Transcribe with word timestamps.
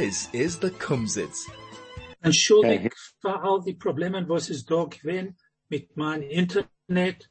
This 0.00 0.28
is 0.32 0.58
the 0.58 0.70
Kumzits. 0.70 1.46
Entschuldigt 2.20 2.96
für 3.20 3.40
all 3.40 3.62
die 3.62 3.74
Probleme, 3.74 4.28
was 4.28 4.50
es 4.50 4.66
da 4.66 4.86
gewesen 4.86 5.36
mit 5.68 5.96
meinem 5.96 6.28
Internet. 6.28 7.30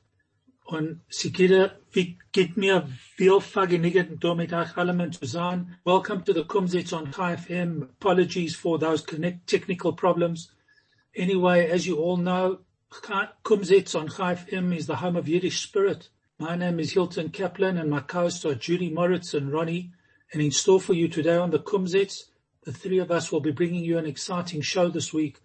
Und 0.63 1.02
sie 1.10 1.34
geht, 1.34 1.71
wie, 1.91 2.18
geht 2.31 2.55
mir 2.55 2.88
viel 3.18 3.41
vergnügen, 3.41 4.18
da 4.18 4.34
mit 4.34 4.54
euch 4.54 4.78
allen 4.78 5.12
zu 5.12 5.26
sein. 5.26 5.76
Welcome 5.84 6.23
to 6.23 6.31
the 6.31 6.46
Kumzits 6.46 6.93
on 6.93 7.11
KFM. 7.11 7.81
Apologies 7.99 8.55
for 8.55 8.80
those 8.80 9.05
connect 9.05 9.45
technical 9.45 9.91
problems. 9.91 10.54
Anyway, 11.14 11.70
as 11.70 11.86
you 11.86 11.98
all 11.98 12.16
know, 12.16 12.59
Kumzits 13.43 13.93
on 13.93 14.07
KFM 14.07 14.73
is 14.73 14.88
the 14.88 14.95
home 14.95 15.18
of 15.18 15.27
Yiddish 15.27 15.64
spirit. 15.64 16.07
My 16.39 16.55
name 16.55 16.80
is 16.80 16.93
Hilton 16.93 17.30
Kaplan 17.30 17.77
and 17.77 17.89
my 17.89 18.00
co-hosts 18.00 18.45
are 18.45 18.55
Judy 18.55 18.89
Moritz 18.89 19.34
and 19.34 19.52
Ronnie. 19.52 19.91
And 20.32 20.41
in 20.41 20.52
store 20.52 20.80
for 20.80 20.93
you 20.93 21.09
today 21.09 21.36
on 21.36 21.52
the 21.52 21.59
Kumzits, 21.59 22.30
the 22.66 22.73
three 22.73 23.00
of 23.00 23.11
us 23.11 23.32
will 23.32 23.42
be 23.42 23.51
bringing 23.51 23.83
you 23.83 23.97
an 23.97 24.06
exciting 24.06 24.61
show 24.61 24.89
this 24.89 25.11
week 25.14 25.39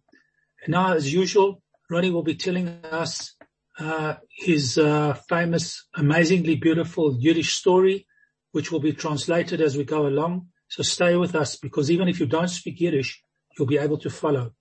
And 0.64 0.72
now, 0.72 0.94
as 0.94 1.12
usual, 1.12 1.62
Ronnie 1.90 2.10
will 2.10 2.22
be 2.22 2.34
telling 2.34 2.68
us 2.90 3.34
uh, 3.78 4.14
his 4.30 4.78
uh, 4.78 5.14
famous, 5.28 5.86
amazingly 5.94 6.56
beautiful 6.56 7.16
Yiddish 7.18 7.54
story, 7.54 8.06
which 8.52 8.72
will 8.72 8.80
be 8.80 8.92
translated 8.92 9.60
as 9.60 9.76
we 9.76 9.84
go 9.84 10.06
along. 10.06 10.48
So 10.68 10.82
stay 10.82 11.16
with 11.16 11.34
us 11.34 11.56
because 11.56 11.90
even 11.90 12.08
if 12.08 12.20
you 12.20 12.26
don't 12.26 12.48
speak 12.48 12.80
Yiddish, 12.80 13.22
you'll 13.56 13.68
be 13.68 13.78
able 13.78 13.98
to 13.98 14.10
follow. 14.10 14.52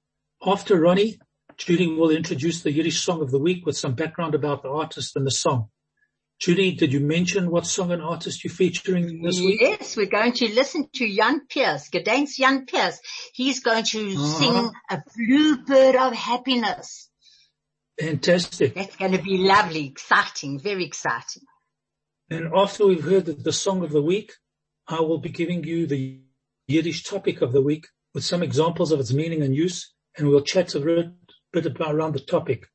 After 0.46 0.80
Ronnie, 0.80 1.20
Judy 1.58 1.88
will 1.88 2.10
introduce 2.10 2.62
the 2.62 2.72
Yiddish 2.72 3.02
song 3.02 3.22
of 3.22 3.32
the 3.32 3.40
week 3.40 3.66
with 3.66 3.78
some 3.78 3.96
background 3.96 4.36
about 4.36 4.64
the 4.64 4.70
artist 4.70 5.16
and 5.16 5.26
the 5.26 5.32
song. 5.32 5.70
Judy, 6.40 6.74
did 6.74 6.92
you 6.92 7.00
mention 7.00 7.50
what 7.50 7.66
song 7.66 7.92
and 7.92 8.02
artist 8.02 8.44
you're 8.44 8.52
featuring 8.52 9.22
this 9.22 9.40
week? 9.40 9.62
Yes, 9.62 9.96
we're 9.96 10.08
going 10.08 10.34
to 10.34 10.54
listen 10.54 10.90
to 10.94 11.16
Jan 11.16 11.46
Peerce, 11.48 11.90
Gedenks 11.90 12.36
Jan 12.36 12.66
Peerce. 12.66 13.00
He's 13.34 13.62
going 13.62 13.86
to 13.86 14.12
uh-huh. 14.12 14.40
sing 14.40 14.72
a 14.90 15.04
bluebird 15.16 15.96
of 15.96 16.14
happiness. 16.14 17.10
Fantastic. 18.00 18.74
That's 18.74 18.96
going 18.96 19.12
to 19.12 19.22
be 19.22 19.38
lovely, 19.38 19.86
exciting, 19.86 20.60
very 20.60 20.86
exciting. 20.86 21.44
And 22.30 22.52
after 22.56 22.88
we've 22.88 23.04
heard 23.04 23.26
the, 23.26 23.54
song 23.54 23.84
of 23.84 23.92
the 23.92 24.02
week, 24.02 24.34
I 24.88 25.02
will 25.02 25.20
be 25.20 25.30
giving 25.30 25.64
you 25.64 25.86
the 25.86 26.22
Yiddish 26.68 27.04
topic 27.04 27.42
of 27.42 27.52
the 27.52 27.62
week 27.62 27.86
with 28.14 28.24
some 28.24 28.42
examples 28.42 28.92
of 28.92 29.00
its 29.00 29.14
meaning 29.14 29.44
and 29.44 29.56
use, 29.56 29.94
and 30.18 30.28
we'll 30.28 30.42
chat 30.42 30.74
a 30.76 31.12
bit 31.52 31.66
about 31.66 31.94
around 31.94 32.14
the 32.14 32.20
topic. 32.20 32.68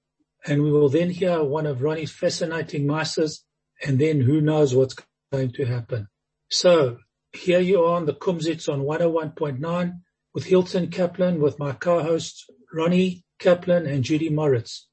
And 0.47 0.63
we 0.63 0.71
will 0.71 0.89
then 0.89 1.11
hear 1.11 1.43
one 1.43 1.67
of 1.67 1.83
Ronnie's 1.83 2.13
fascinating 2.13 2.87
masters, 2.87 3.45
and 3.85 3.99
then 3.99 4.21
who 4.21 4.41
knows 4.41 4.75
what's 4.75 4.97
going 5.33 5.53
to 5.53 5.65
happen. 5.65 6.09
So 6.51 6.99
here 7.33 7.61
you 7.61 7.83
are 7.83 7.97
on 7.97 8.07
the 8.07 8.15
Kumzits 8.15 8.69
on 8.69 8.83
101.9 8.83 10.01
with 10.35 10.45
Hilton 10.45 10.91
Kaplan, 10.91 11.41
with 11.41 11.59
my 11.59 11.73
co-hosts 11.73 12.47
Ronnie 12.73 13.25
Kaplan 13.39 13.87
and 13.87 14.05
Judy 14.05 14.31
Moritz. 14.31 14.88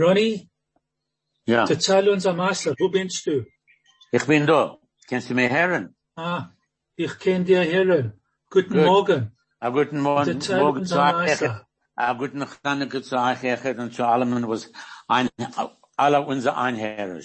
Ronnie? 0.00 0.48
Ja. 1.46 1.66
Erzähl 1.68 2.08
uns 2.08 2.26
am 2.26 2.36
Meister, 2.36 2.74
wo 2.78 2.88
bist 2.88 3.26
du? 3.26 3.44
Ich 4.12 4.24
bin 4.26 4.46
da. 4.46 4.78
Kannst 5.08 5.30
du 5.30 5.34
mir 5.34 5.50
hören? 5.50 5.96
Ah, 6.16 6.50
ich 6.96 7.18
kann 7.18 7.44
dir 7.44 7.64
hören. 7.64 8.20
Guten 8.48 8.74
Good. 8.74 8.84
Morgen. 8.84 9.36
A 9.58 9.68
guten 9.70 10.00
Morgen. 10.00 10.38
Morgen 10.48 10.86
zu 10.86 11.00
euch. 11.02 11.42
A 11.96 12.12
guten 12.14 12.46
Chanukah 12.46 13.02
zu 13.02 13.16
euch 13.16 13.78
und 13.78 13.94
zu 13.94 14.06
allem, 14.06 14.48
was 14.48 14.72
ein, 15.08 15.28
alle 15.96 16.20
unsere 16.22 16.56
Einherrer. 16.56 17.20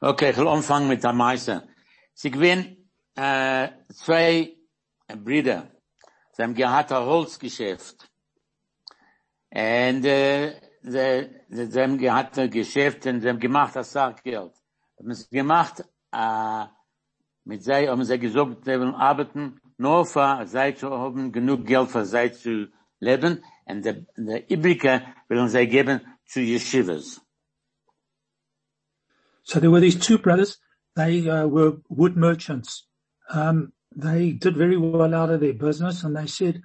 Okay, 0.00 0.30
ich 0.30 0.36
will 0.36 0.48
anfangen 0.48 0.88
mit 0.88 1.04
der 1.04 1.12
Meister. 1.12 1.66
Sie 2.14 2.30
gewinnen, 2.30 2.90
äh, 3.14 3.68
zwei 3.92 4.56
Brüder. 5.06 5.70
Sie 6.32 6.42
haben 6.42 6.54
gehabt 6.54 6.92
ein 6.92 7.04
Holzgeschäft. 7.04 8.08
Und, 9.50 10.04
äh, 10.04 10.67
sie, 10.82 11.28
sie 11.48 11.80
haben 11.80 11.98
gehabt 11.98 12.38
ein 12.38 12.50
Geschäft 12.50 13.06
und 13.06 13.20
sie 13.20 13.28
haben 13.28 13.38
gemacht 13.38 13.76
das 13.76 13.92
Sachgeld. 13.92 14.52
Haben 14.98 15.10
es 15.10 15.28
gemacht, 15.28 15.84
äh, 16.12 16.64
mit 17.44 17.62
sei, 17.64 17.86
haben 17.86 18.04
sie 18.04 18.18
gesagt, 18.18 18.64
sie 18.64 18.78
wollen 18.78 18.94
arbeiten, 18.94 19.60
nur 19.76 20.04
für 20.06 20.46
sei 20.46 20.72
zu 20.72 20.90
haben, 20.90 21.32
genug 21.32 21.66
Geld 21.66 21.90
für 21.90 22.04
sei 22.04 22.28
zu 22.28 22.68
leben, 23.00 23.42
und 23.66 23.84
der, 23.84 24.06
der 24.16 25.02
wollen 25.28 25.48
sie 25.48 25.66
geben 25.66 26.00
zu 26.26 26.40
Yeshivas. 26.40 27.20
So 29.42 29.60
there 29.60 29.70
were 29.70 29.80
these 29.80 29.98
two 29.98 30.18
brothers, 30.18 30.58
they 30.94 31.28
uh, 31.28 31.46
were 31.46 31.80
wood 31.88 32.16
merchants. 32.16 32.86
Um, 33.30 33.72
they 33.94 34.32
did 34.32 34.56
very 34.56 34.76
well 34.76 35.14
out 35.14 35.30
of 35.30 35.40
their 35.40 35.54
business 35.54 36.04
and 36.04 36.14
they 36.14 36.26
said, 36.26 36.62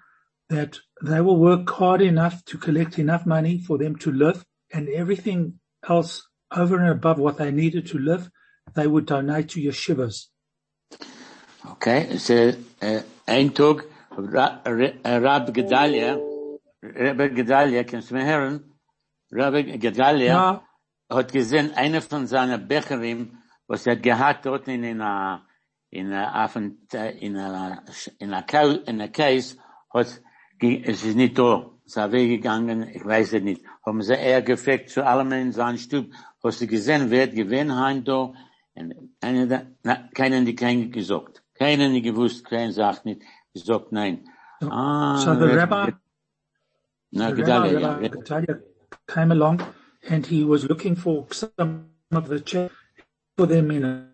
that 0.50 0.78
they 1.02 1.22
will 1.22 1.38
work 1.38 1.70
hard 1.70 2.02
enough 2.02 2.44
to 2.46 2.58
collect 2.58 3.00
enough 3.00 3.26
money 3.26 3.58
for 3.58 3.78
them 3.78 3.96
to 3.98 4.12
live 4.12 4.46
and 4.72 4.90
everything 4.90 5.60
else 5.88 6.28
over 6.52 6.78
and 6.78 6.90
above 6.90 7.20
what 7.20 7.38
they 7.38 7.52
needed 7.52 7.88
to 7.88 7.98
live, 7.98 8.30
they 8.74 8.88
would 8.88 9.06
donate 9.06 9.50
to 9.50 9.60
yeshivas. 9.60 10.28
Okay, 11.72 12.18
so 12.18 12.54
uh, 12.82 13.02
ein 13.28 13.54
Tag, 13.54 13.86
Rab 14.12 15.54
Gedalia, 15.54 16.20
Rabbi 16.82 17.30
Gedalia, 17.30 17.84
kannst 17.84 18.12
du 18.12 18.16
mir 18.16 18.26
hören? 18.26 18.74
Rabbi 19.32 19.78
Gedalia 19.78 20.26
ja. 20.26 20.64
hat 21.10 21.32
gesehen, 21.32 21.74
einer 21.74 22.02
von 22.02 22.28
seinen 22.28 22.68
Becherim, 22.68 23.38
was 23.68 23.88
er 23.88 23.96
gehabt 23.96 24.46
dort 24.46 24.68
in 24.68 24.84
einer, 24.84 25.46
in 25.90 26.12
einer, 26.12 26.56
in 26.56 27.38
einer, 27.38 27.84
in 28.20 28.34
einer, 28.34 28.44
in 28.86 29.02
einer 29.02 29.08
Case, 29.08 29.58
hat 29.94 30.22
es 30.64 31.04
ist 31.04 31.16
nicht 31.16 31.38
da. 31.38 31.70
Es 31.86 31.98
ist 31.98 32.12
weggegangen, 32.12 32.88
ich 32.88 33.06
weiß 33.06 33.34
es 33.34 33.44
nicht. 33.44 33.62
Haben 33.86 34.02
sie 34.02 34.16
eher 34.16 34.42
gefragt 34.42 34.90
zu 34.90 35.06
allem 35.06 35.32
in 35.34 35.52
seinem 35.52 35.78
Stub, 35.78 36.06
hast 36.44 36.62
du 36.62 36.68
gesehen, 36.68 37.10
wer 37.10 37.24
hat 37.24 37.36
gewinnt 37.36 37.76
heim 37.76 38.04
da? 38.04 38.34
Einer 39.22 39.46
da, 39.48 39.62
na, 39.84 40.10
keiner 40.14 40.38
hat 40.42 40.58
keinen 40.58 40.92
gesagt. 40.92 41.44
Keiner 41.56 41.94
hat 41.94 42.04
gewusst, 42.04 42.46
keiner 42.46 42.72
sagt 42.72 43.06
nicht, 43.06 43.22
gesagt 43.54 43.92
nein. 43.92 44.26
So, 44.62 44.70
ah, 44.72 45.18
so 45.18 45.36
the 45.36 45.56
rabbi, 45.56 45.92
no, 47.12 47.30
the 47.30 47.42
Gedalia, 47.42 48.02
rabbi, 48.02 48.46
yeah. 48.48 48.56
Came 49.08 49.32
along 49.32 49.62
and 50.10 50.26
he 50.26 50.44
was 50.44 50.64
looking 50.66 50.96
for 50.96 51.28
some 51.32 51.90
of 52.12 52.30
the 52.30 52.40
chair 52.40 52.70
for 53.38 53.46
them 53.46 53.70
in 53.72 53.84
a, 53.84 54.08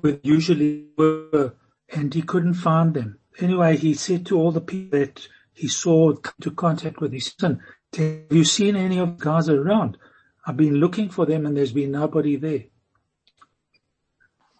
where 0.00 0.18
usually 0.22 0.88
were, 0.96 1.54
and 1.88 2.12
he 2.12 2.22
couldn't 2.22 2.54
find 2.54 2.94
them. 2.94 3.18
Anyway, 3.38 3.76
he 3.76 3.94
said 3.94 4.26
to 4.26 4.38
all 4.38 4.50
the 4.50 4.60
people 4.60 4.98
that 4.98 5.28
he 5.54 5.68
saw 5.68 6.12
to 6.40 6.50
contact 6.50 7.00
with 7.00 7.12
his 7.12 7.34
son. 7.38 7.60
Have 7.96 8.26
you 8.30 8.44
seen 8.44 8.76
any 8.76 8.98
of 8.98 9.18
the 9.18 9.24
guys 9.24 9.48
around? 9.48 9.98
I've 10.46 10.56
been 10.56 10.74
looking 10.74 11.10
for 11.10 11.26
them 11.26 11.46
and 11.46 11.56
there's 11.56 11.72
been 11.72 11.92
nobody 11.92 12.36
there. 12.36 12.64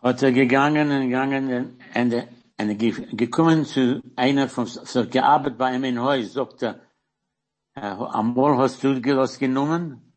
Hat 0.03 0.23
er 0.23 0.33
gegangen 0.33 0.91
und 0.91 1.09
gegangen 1.09 1.77
und, 1.95 2.15
und 2.59 3.17
gekommen 3.17 3.65
zu 3.65 4.03
einer 4.17 4.49
von, 4.49 4.67
so 4.67 5.07
gearbeitet 5.07 5.59
bei 5.59 5.75
ihm 5.75 5.85
in 5.85 6.01
Haus, 6.01 6.33
sagt 6.33 6.63
er, 6.63 6.81
einmal 7.75 8.59
hast 8.59 8.83
du 8.83 9.01
das 9.01 9.39
genommen? 9.39 10.13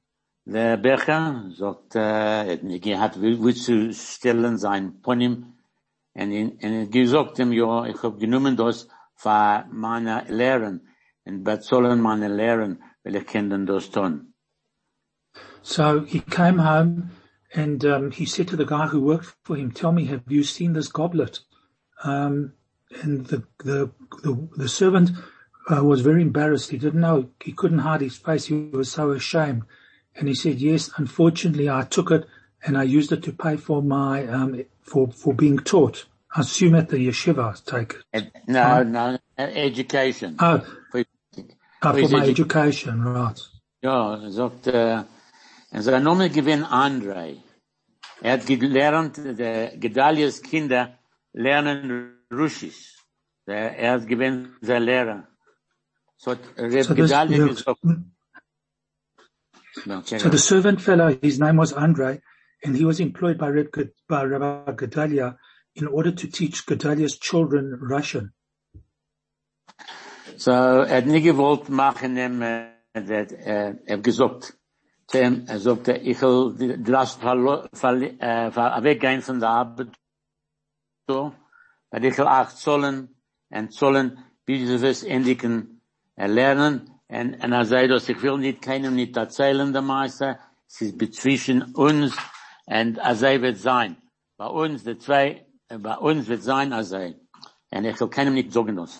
Der 0.45 0.77
Becher 0.77 1.51
sagt, 1.55 1.95
äh, 1.95 2.55
er 2.55 2.99
hat, 2.99 3.21
willst 3.21 3.67
du 3.67 3.93
stellen 3.93 4.57
sein 4.57 5.01
Pony? 5.01 5.27
Und, 5.27 6.31
und 6.31 6.61
er 6.61 6.87
gesagt 6.87 7.39
ihm, 7.39 7.51
ja, 7.51 7.85
ich 7.85 8.01
habe 8.03 8.17
genommen 8.17 8.55
das, 8.55 8.87
für 9.15 9.65
meine 9.71 10.25
Lehren 10.29 10.81
meine 11.25 12.27
Lehren, 12.27 12.83
weil 13.03 13.15
ich 13.15 13.25
das 13.65 13.89
tun. 13.91 14.33
So 15.61 16.01
he 16.01 16.19
came 16.19 16.59
home 16.59 17.09
and 17.53 17.83
um, 17.85 18.11
he 18.11 18.25
said 18.25 18.47
to 18.49 18.55
the 18.55 18.65
guy 18.65 18.87
who 18.87 19.01
worked 19.01 19.35
for 19.43 19.55
him, 19.55 19.71
tell 19.71 19.91
me, 19.91 20.05
have 20.05 20.21
you 20.27 20.43
seen 20.43 20.73
this 20.73 20.89
goblet? 20.89 21.39
Um, 22.03 22.53
and 23.01 23.25
the, 23.25 23.43
the, 23.63 23.89
the, 24.21 24.47
the 24.55 24.69
servant 24.69 25.11
uh, 25.69 25.83
was 25.83 26.01
very 26.01 26.21
embarrassed. 26.21 26.69
He 26.69 26.77
didn't 26.77 27.01
know. 27.01 27.29
He 27.43 27.51
couldn't 27.51 27.79
hide 27.79 28.01
his 28.01 28.17
face. 28.17 28.45
He 28.45 28.69
was 28.71 28.91
so 28.91 29.11
ashamed. 29.11 29.63
And 30.15 30.27
he 30.27 30.35
said, 30.35 30.59
yes, 30.59 30.91
unfortunately 30.97 31.69
I 31.69 31.81
took 31.81 32.11
it 32.11 32.27
and 32.63 32.77
I 32.77 32.83
used 32.83 33.11
it 33.11 33.23
to 33.23 33.33
pay 33.33 33.57
for 33.57 33.81
my, 33.81 34.25
um, 34.27 34.61
for, 34.81 35.11
for 35.11 35.33
being 35.33 35.57
taught. 35.57 36.05
I 36.35 36.41
assume 36.41 36.75
at 36.75 36.89
the 36.89 36.97
yeshiva, 36.97 37.63
take 37.65 37.95
it. 38.13 38.31
No, 38.47 38.81
um, 38.81 38.91
no, 38.91 39.17
education. 39.37 40.35
Oh, 40.39 40.59
for, 40.91 40.99
oh, 40.99 41.43
for 41.81 41.91
my 41.93 41.99
edu 42.01 42.29
education, 42.29 43.01
right. 43.03 43.39
Ja, 43.81 44.29
sagt, 44.29 44.67
äh, 44.67 45.03
Und 45.71 45.81
sein 45.81 46.03
Name 46.03 46.29
gewinn 46.29 46.63
Andrei. 46.63 47.43
Er 48.21 48.33
hat 48.33 48.45
gelernt, 48.47 49.17
die 49.17 49.79
Gedalias 49.79 50.41
Kinder 50.41 50.97
lernen 51.33 52.17
Russisch. 52.31 52.95
Er 53.45 53.91
hat 53.93 54.07
gewinn 54.07 54.55
sein 54.61 54.83
Lehrer. 54.83 55.27
So, 56.17 56.35
Reb 56.57 56.85
So 56.85 56.95
Gedalia 56.95 57.47
this- 57.47 57.65
gesagt, 57.65 57.79
So 60.21 60.29
the 60.29 60.37
servant 60.37 60.79
fellow, 60.81 61.17
his 61.21 61.37
name 61.39 61.57
was 61.57 61.73
Andre, 61.73 62.21
and 62.63 62.77
he 62.77 62.85
was 62.85 63.01
employed 63.01 63.37
by, 63.37 63.49
Reb, 63.49 63.67
by 64.07 64.23
Rabbi 64.23 64.71
Gedalia 64.77 65.37
in 65.75 65.87
order 65.87 66.11
to 66.15 66.27
teach 66.27 66.65
Gedalia's 66.65 67.19
children 67.19 67.77
Russian. 67.81 68.33
So, 70.37 70.51
er 70.51 70.97
hat 70.97 71.05
nie 71.05 71.21
machen, 71.69 72.17
ihm, 72.17 72.41
äh, 72.41 73.75
er 73.85 73.97
gesagt, 73.99 74.57
zu 75.07 75.21
ihm, 75.21 75.45
er 75.47 75.59
sagte, 75.59 75.93
ich 75.97 76.21
will 76.21 76.55
verlo- 77.19 77.69
verli- 77.73 78.19
äh, 78.19 78.83
weggehen 78.83 79.21
von 79.21 79.39
der 79.39 79.49
Arbeit, 79.49 79.89
so, 81.07 81.33
weil 81.91 82.05
ich 82.05 82.17
will 82.17 82.27
auch 82.27 82.49
und 83.49 83.71
zollen, 83.73 84.17
wie 84.45 84.65
sie 84.65 84.87
es 84.87 85.03
endlich 85.03 85.43
äh, 85.43 86.27
lernen, 86.27 86.89
und, 87.07 87.35
und 87.43 87.51
er 87.51 87.65
sagt, 87.65 87.91
dass 87.91 88.09
ich 88.09 88.21
will 88.21 88.37
nicht 88.37 88.61
keinem 88.61 88.95
nicht 88.95 89.15
erzählen, 89.15 89.71
der 89.71 89.81
Meister, 89.81 90.39
es 90.67 90.81
ist 90.81 90.97
bezwischen 90.97 91.61
uns, 91.75 92.17
und 92.65 92.97
er 92.97 93.15
sei 93.15 93.41
wird 93.41 93.57
sein. 93.57 93.97
Bei 94.37 94.47
uns, 94.47 94.83
die 94.83 94.97
zwei, 94.97 95.44
bei 95.69 95.97
uns 95.97 96.27
wird 96.27 96.43
sein, 96.43 96.71
er 96.71 97.83
ich 97.83 98.29
nicht 98.31 98.53
sagen 98.53 98.75
das. 98.75 98.99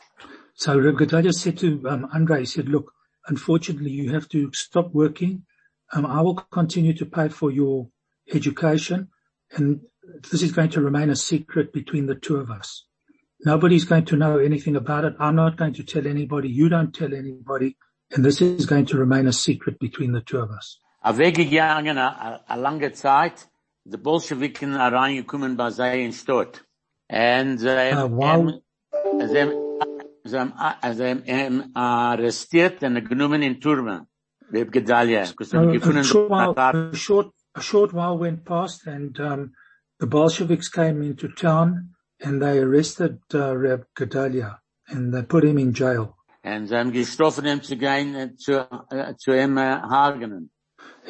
So 0.57 0.71
Reb 0.71 0.97
Gedalia 0.97 1.33
said 1.33 1.59
to 1.59 1.81
um, 1.85 2.05
Andre, 2.11 2.39
he 2.39 2.45
said, 2.45 2.69
look, 2.69 2.93
unfortunately 3.27 3.91
you 3.91 4.13
have 4.13 4.29
to 4.29 4.49
stop 4.53 4.93
working. 4.93 5.45
Um, 5.93 6.05
I 6.05 6.21
will 6.21 6.35
continue 6.35 6.93
to 6.93 7.05
pay 7.05 7.29
for 7.29 7.51
your 7.51 7.89
education 8.33 9.09
and 9.51 9.81
this 10.31 10.41
is 10.41 10.53
going 10.53 10.69
to 10.69 10.81
remain 10.81 11.09
a 11.09 11.15
secret 11.15 11.73
between 11.73 12.05
the 12.05 12.15
two 12.15 12.37
of 12.37 12.49
us. 12.49 12.85
Nobody's 13.43 13.83
going 13.83 14.05
to 14.05 14.15
know 14.15 14.37
anything 14.39 14.75
about 14.75 15.03
it. 15.03 15.13
I'm 15.19 15.35
not 15.35 15.57
going 15.57 15.73
to 15.73 15.83
tell 15.83 16.07
anybody. 16.07 16.49
You 16.49 16.69
don't 16.69 16.93
tell 16.93 17.13
anybody. 17.13 17.75
And 18.11 18.23
this 18.23 18.39
is 18.41 18.65
going 18.65 18.85
to 18.87 18.97
remain 18.97 19.27
a 19.27 19.33
secret 19.33 19.77
between 19.79 20.13
the 20.13 20.21
two 20.21 20.39
of 20.39 20.51
us. 20.51 20.79
a 21.05 21.13
weggegangen 21.13 21.97
a, 21.97 22.41
a 22.49 22.57
lange 22.57 22.89
Zeit, 22.95 23.45
die 23.85 23.97
Bolschewiken 23.97 24.75
reingekommen 24.75 25.57
bei 25.57 25.69
sei 25.69 26.03
in 26.03 26.11
Stott. 26.11 26.65
Uh, 27.07 28.09
wow. 28.09 28.61
haben 30.23 31.23
ihn 31.25 31.71
arrestiert 31.75 32.81
und 32.83 33.07
genommen 33.07 33.43
in 33.43 33.61
Turme. 33.61 34.07
Reb 34.51 34.71
Gedalia. 34.71 35.21
A 35.21 36.03
short 36.03 36.29
while, 36.29 36.53
a 36.57 36.95
short, 36.95 37.31
a 37.53 37.61
short 37.61 37.93
while 37.93 38.17
went 38.17 38.43
past 38.43 38.87
and, 38.87 39.19
um, 39.19 39.53
the 39.99 40.07
Bolsheviks 40.07 40.69
came 40.69 41.01
into 41.03 41.27
town 41.27 41.95
and 42.19 42.41
they 42.41 42.59
arrested, 42.59 43.19
uh, 43.33 43.55
Reb 43.55 43.85
Gedalia 43.95 44.57
and 44.87 45.13
they 45.13 45.21
put 45.21 45.43
him 45.43 45.57
in 45.57 45.73
jail. 45.73 46.15
And 46.43 46.69
haben 46.69 46.91
gestoffen, 46.91 47.45
ihm 47.45 47.61
zu 47.61 47.75
gehen, 47.75 48.15
äh, 48.15 48.35
zu, 48.35 48.67
äh, 48.91 49.15
zu 49.17 49.31
äh, 49.31 49.47
hagenen. 49.47 50.49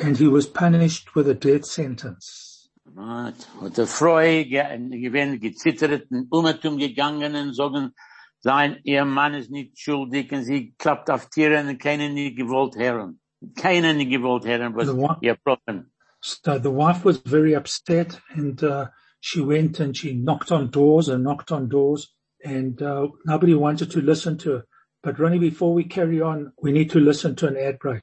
and 0.01 0.17
he 0.17 0.27
was 0.27 0.47
punished 0.47 1.15
with 1.15 1.27
a 1.29 1.33
death 1.33 1.65
sentence. 1.65 2.54
Der 2.97 3.87
Freu 3.87 4.45
gewinn 4.45 5.39
gezittert 5.41 6.09
und 6.11 6.27
umetum 6.31 6.77
gegangen 6.77 7.35
und 7.35 7.53
sagen, 7.53 7.91
sein, 8.39 8.79
ihr 8.83 9.03
Mann 9.03 9.33
ist 9.33 9.51
nicht 9.51 9.77
schuldig 9.77 10.31
und 10.31 10.43
sie 10.43 10.73
klappt 10.77 11.09
auf 11.09 11.29
Tieren 11.29 11.67
und 11.67 11.79
keiner 11.79 12.07
nicht 12.07 12.37
gewollt 12.37 12.75
hören. 12.77 13.19
Keiner 13.55 13.93
nicht 13.93 14.11
gewollt 14.11 14.45
hören, 14.45 14.75
was 14.75 14.87
ihr 15.21 15.35
Problem. 15.35 15.91
So 16.21 16.57
the 16.57 16.71
wife 16.71 17.03
was 17.03 17.17
very 17.25 17.55
upset 17.55 18.21
and 18.33 18.63
uh, 18.63 18.85
she 19.19 19.41
went 19.41 19.79
and 19.79 19.95
she 19.95 20.13
knocked 20.13 20.51
on 20.51 20.71
doors 20.71 21.09
and 21.09 21.23
knocked 21.23 21.51
on 21.51 21.67
doors 21.67 22.15
and 22.43 22.81
uh, 22.81 23.09
nobody 23.25 23.55
wanted 23.55 23.91
to 23.91 23.99
listen 23.99 24.37
to 24.39 24.51
her. 24.51 24.65
But 25.03 25.19
Ronnie, 25.19 25.39
before 25.39 25.73
we 25.73 25.83
carry 25.83 26.21
on, 26.21 26.53
we 26.61 26.71
need 26.71 26.89
to 26.91 26.99
listen 26.99 27.35
to 27.35 27.47
an 27.47 27.57
ad 27.57 27.77
break. 27.79 28.01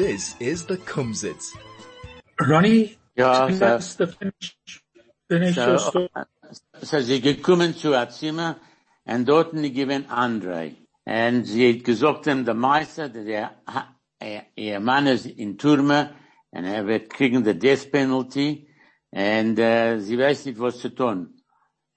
This 0.00 0.34
is 0.40 0.64
the 0.66 0.78
Kumzits. 0.78 1.52
Ronnie, 2.48 2.96
Ja, 3.18 3.48
tell 3.48 3.80
so- 3.82 3.96
the 3.98 4.06
finish, 4.06 4.56
finish 5.28 5.56
your 5.58 5.78
So, 5.78 5.88
story. 5.90 6.08
so 6.80 7.00
sie 7.00 7.20
gekommen 7.20 7.74
zu 7.74 7.92
a 7.94 8.08
Zimmer 8.08 8.56
und 9.04 9.28
dort 9.28 9.52
nie 9.52 9.70
gewinn 9.72 10.06
Andrei. 10.08 10.74
Und 11.04 11.44
sie 11.44 11.68
hat 11.74 11.84
gesagt 11.84 12.26
ihm, 12.28 12.46
der 12.46 12.54
Meister, 12.54 13.10
der, 13.10 13.24
der 13.24 13.50
er, 14.20 14.42
ihr 14.56 14.80
Mann 14.80 15.06
ist 15.06 15.26
in 15.26 15.58
Turme 15.58 16.14
und 16.50 16.64
er 16.64 16.86
wird 16.86 17.10
kriegen 17.10 17.44
the 17.44 17.52
death 17.52 17.90
penalty 17.92 18.68
und 19.10 19.58
äh, 19.58 19.98
sie 20.00 20.16
weiß 20.16 20.46
nicht, 20.46 20.58
was 20.60 20.78
zu 20.78 20.94
tun. 20.94 21.42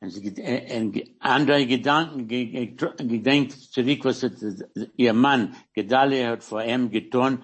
Und 0.02 0.10
sie 0.10 0.22
ged- 0.30 0.40
äh, 0.40 0.78
und 0.82 0.92
ge- 0.92 1.16
Andrei 1.20 1.64
Gedanken, 1.64 2.28
ge- 2.28 2.48
ge- 2.48 2.76
gedenkt 2.98 3.54
zurück, 3.54 4.04
was 4.04 4.24
hat, 4.24 4.34
ihr 4.98 5.14
Mann, 5.14 5.56
Gedalia, 5.74 6.32
hat 6.32 6.44
vor 6.44 6.62
ihm 6.64 6.92
getan 6.92 7.42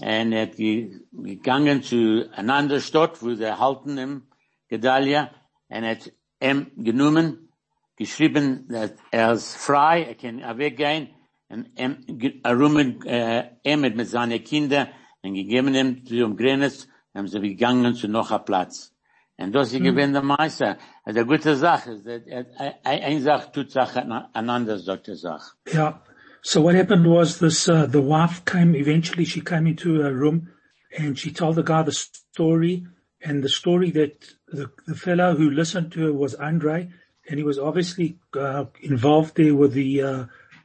und 0.00 0.32
er 0.32 0.42
hat 0.42 0.56
ge, 0.56 1.00
gegangen 1.12 1.82
zu 1.82 2.28
einer 2.32 2.54
anderen 2.54 2.80
Stadt, 2.80 3.20
wo 3.22 3.34
sie 3.34 3.58
halten 3.58 3.98
ihm, 3.98 4.22
Gedalia, 4.68 5.30
und 5.68 5.82
er 5.84 5.90
hat 5.96 6.12
ihm 6.40 6.70
genommen, 6.76 7.48
geschrieben, 7.96 8.68
dass 8.68 8.92
er 9.10 9.32
ist 9.32 9.56
frei, 9.56 10.04
er 10.04 10.14
kann 10.14 10.38
weggehen, 10.58 11.08
und 11.48 11.68
ihm, 11.78 12.04
ge- 12.06 12.40
er 12.42 12.56
rummen, 12.56 13.02
äh, 13.06 13.50
ihm 13.64 13.80
mit 13.80 14.06
seinen 14.08 14.42
Kindern, 14.44 14.88
und 15.22 15.34
gegeben 15.34 15.74
ihm 15.74 16.04
zum 16.06 16.36
Grenz, 16.36 16.86
haben 17.14 17.26
sie 17.26 17.40
gegangen 17.40 17.94
zu 17.94 18.06
noch 18.08 18.30
einem 18.30 18.44
Platz. 18.44 18.94
Und 19.36 19.52
das 19.52 19.72
ist 19.72 19.82
gewinn 19.82 20.12
der 20.12 20.22
Meister. 20.22 20.78
Also 21.04 21.20
eine 21.20 21.26
gute 21.26 21.54
Sache 21.56 21.92
ist, 21.92 22.06
dass 22.06 22.22
er- 22.26 22.46
ein, 22.84 23.02
ein 23.02 23.20
Sache 23.22 23.50
tut 23.52 23.70
Sache 23.70 24.04
einander, 24.32 24.78
sagt 24.78 25.06
die 25.08 25.14
Sache. 25.14 25.52
Yeah. 25.72 26.02
So 26.42 26.60
what 26.60 26.74
happened 26.74 27.06
was 27.06 27.38
this, 27.38 27.68
uh, 27.68 27.86
the 27.86 28.00
wife 28.00 28.44
came, 28.44 28.74
eventually 28.74 29.24
she 29.24 29.40
came 29.40 29.66
into 29.66 30.02
a 30.02 30.12
room 30.12 30.50
and 30.96 31.18
she 31.18 31.32
told 31.32 31.56
the 31.56 31.62
guy 31.62 31.82
the 31.82 31.92
story 31.92 32.86
and 33.20 33.42
the 33.42 33.48
story 33.48 33.90
that 33.92 34.34
the, 34.46 34.70
the 34.86 34.94
fellow 34.94 35.34
who 35.34 35.50
listened 35.50 35.92
to 35.92 36.06
her 36.06 36.12
was 36.12 36.34
Andre 36.36 36.90
and 37.28 37.38
he 37.38 37.44
was 37.44 37.58
obviously, 37.58 38.18
uh, 38.38 38.66
involved 38.80 39.36
there 39.36 39.54
with 39.54 39.72
the, 39.72 40.02
uh, 40.02 40.24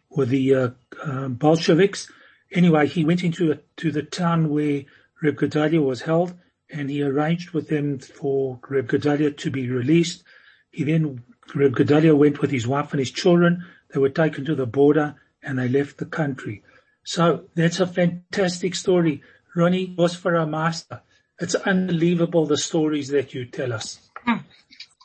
with 0.09 0.29
the, 0.29 0.55
uh, 0.55 0.69
uh, 1.03 1.27
Bolsheviks. 1.27 2.09
Anyway, 2.51 2.87
he 2.87 3.03
went 3.03 3.23
into 3.23 3.57
to 3.77 3.91
the 3.91 4.03
town 4.03 4.49
where 4.49 4.83
Reb 5.23 5.37
Gedalia 5.37 5.83
was 5.83 6.01
held 6.01 6.35
and 6.69 6.89
he 6.89 7.01
arranged 7.01 7.51
with 7.51 7.67
them 7.67 7.97
for 7.97 8.59
Reb 8.69 8.87
Gedalia 8.87 9.35
to 9.37 9.49
be 9.49 9.69
released. 9.69 10.23
He 10.69 10.83
then, 10.83 11.23
Reb 11.55 11.73
Gedalia 11.73 12.15
went 12.15 12.41
with 12.41 12.51
his 12.51 12.67
wife 12.67 12.91
and 12.91 12.99
his 12.99 13.11
children. 13.11 13.65
They 13.91 13.99
were 13.99 14.09
taken 14.09 14.45
to 14.45 14.55
the 14.55 14.67
border 14.67 15.15
and 15.43 15.59
I 15.59 15.67
left 15.67 15.97
the 15.97 16.05
country. 16.05 16.63
So 17.03 17.45
that's 17.55 17.79
a 17.79 17.87
fantastic 17.87 18.75
story. 18.75 19.21
Ronnie 19.55 19.93
was 19.97 20.15
for 20.15 20.35
our 20.37 20.47
master. 20.47 21.01
It's 21.39 21.55
unbelievable 21.55 22.45
the 22.45 22.57
stories 22.57 23.09
that 23.09 23.33
you 23.33 23.45
tell 23.45 23.73
us. 23.73 23.99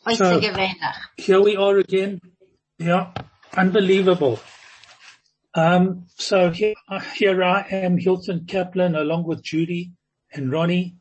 Heute 0.07 0.17
So- 0.17 0.41
Here 1.17 1.41
we 1.43 1.57
are 1.57 1.79
again. 1.79 2.21
Yeah, 2.79 3.13
unbelievable. 3.57 4.39
Um, 5.55 6.07
so 6.15 6.51
here, 6.51 6.75
here 7.17 7.43
I 7.43 7.67
am, 7.71 7.99
Hilton 7.99 8.45
Kaplan, 8.47 8.95
along 8.95 9.25
with 9.25 9.43
Judy 9.43 9.93
and 10.33 10.53
Ronnie. 10.53 10.95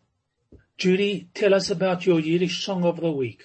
Judy, 0.77 1.29
tell 1.33 1.53
us 1.53 1.69
about 1.69 2.05
your 2.05 2.19
Yiddish 2.19 2.63
song 2.65 2.83
of 2.83 2.99
the 2.99 3.11
week. 3.11 3.43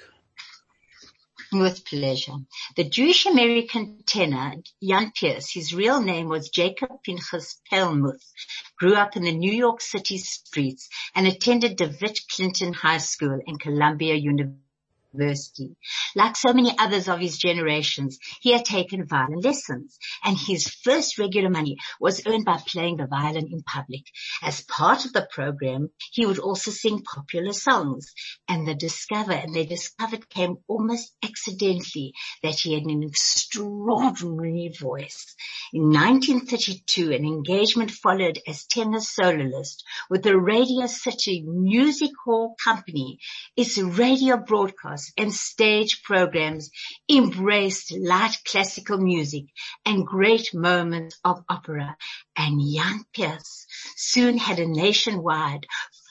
With 1.52 1.84
pleasure. 1.84 2.38
The 2.76 2.84
Jewish 2.84 3.26
American 3.26 4.04
tenor, 4.06 4.54
Jan 4.82 5.12
Pierce, 5.14 5.50
his 5.52 5.74
real 5.74 6.00
name 6.00 6.28
was 6.28 6.48
Jacob 6.48 7.02
Pinchas 7.04 7.60
Pelmuth, 7.70 8.32
grew 8.78 8.94
up 8.94 9.16
in 9.16 9.24
the 9.24 9.34
New 9.34 9.52
York 9.52 9.82
City 9.82 10.16
streets 10.16 10.88
and 11.14 11.26
attended 11.26 11.76
DeWitt 11.76 12.20
Clinton 12.34 12.72
High 12.72 12.98
School 12.98 13.38
and 13.46 13.60
Columbia 13.60 14.14
University. 14.14 14.62
Like 15.14 16.36
so 16.36 16.52
many 16.52 16.74
others 16.78 17.08
of 17.08 17.20
his 17.20 17.38
generations, 17.38 18.18
he 18.40 18.52
had 18.52 18.64
taken 18.64 19.06
violin 19.06 19.40
lessons 19.40 19.98
and 20.24 20.36
his 20.36 20.68
first 20.68 21.18
regular 21.18 21.50
money 21.50 21.76
was 22.00 22.26
earned 22.26 22.44
by 22.44 22.58
playing 22.66 22.96
the 22.96 23.06
violin 23.06 23.48
in 23.52 23.62
public. 23.62 24.02
As 24.42 24.62
part 24.62 25.04
of 25.04 25.12
the 25.12 25.28
program, 25.30 25.90
he 26.12 26.26
would 26.26 26.38
also 26.38 26.70
sing 26.70 27.02
popular 27.02 27.52
songs 27.52 28.12
and 28.48 28.66
the 28.66 28.74
discover, 28.74 29.32
and 29.32 29.54
they 29.54 29.66
discovered 29.66 30.28
came 30.28 30.56
almost 30.68 31.12
accidentally 31.22 32.12
that 32.42 32.58
he 32.58 32.74
had 32.74 32.84
an 32.84 33.02
extraordinary 33.02 34.72
voice. 34.80 35.34
In 35.72 35.84
1932, 35.90 37.12
an 37.12 37.24
engagement 37.24 37.90
followed 37.90 38.38
as 38.46 38.66
tenor 38.66 39.00
soloist 39.00 39.84
with 40.10 40.22
the 40.22 40.38
Radio 40.38 40.86
City 40.86 41.42
Music 41.46 42.10
Hall 42.24 42.54
Company. 42.62 43.18
Its 43.56 43.78
radio 43.78 44.36
broadcast 44.36 45.01
and 45.16 45.32
stage 45.32 46.02
programs 46.02 46.70
embraced 47.10 47.92
light 47.92 48.36
classical 48.46 48.98
music 48.98 49.44
and 49.84 50.06
great 50.06 50.54
moments 50.54 51.18
of 51.24 51.42
opera. 51.48 51.96
And 52.36 52.60
Jan 52.60 53.04
Peerce 53.14 53.66
soon 53.96 54.38
had 54.38 54.58
a 54.58 54.66
nationwide 54.66 55.66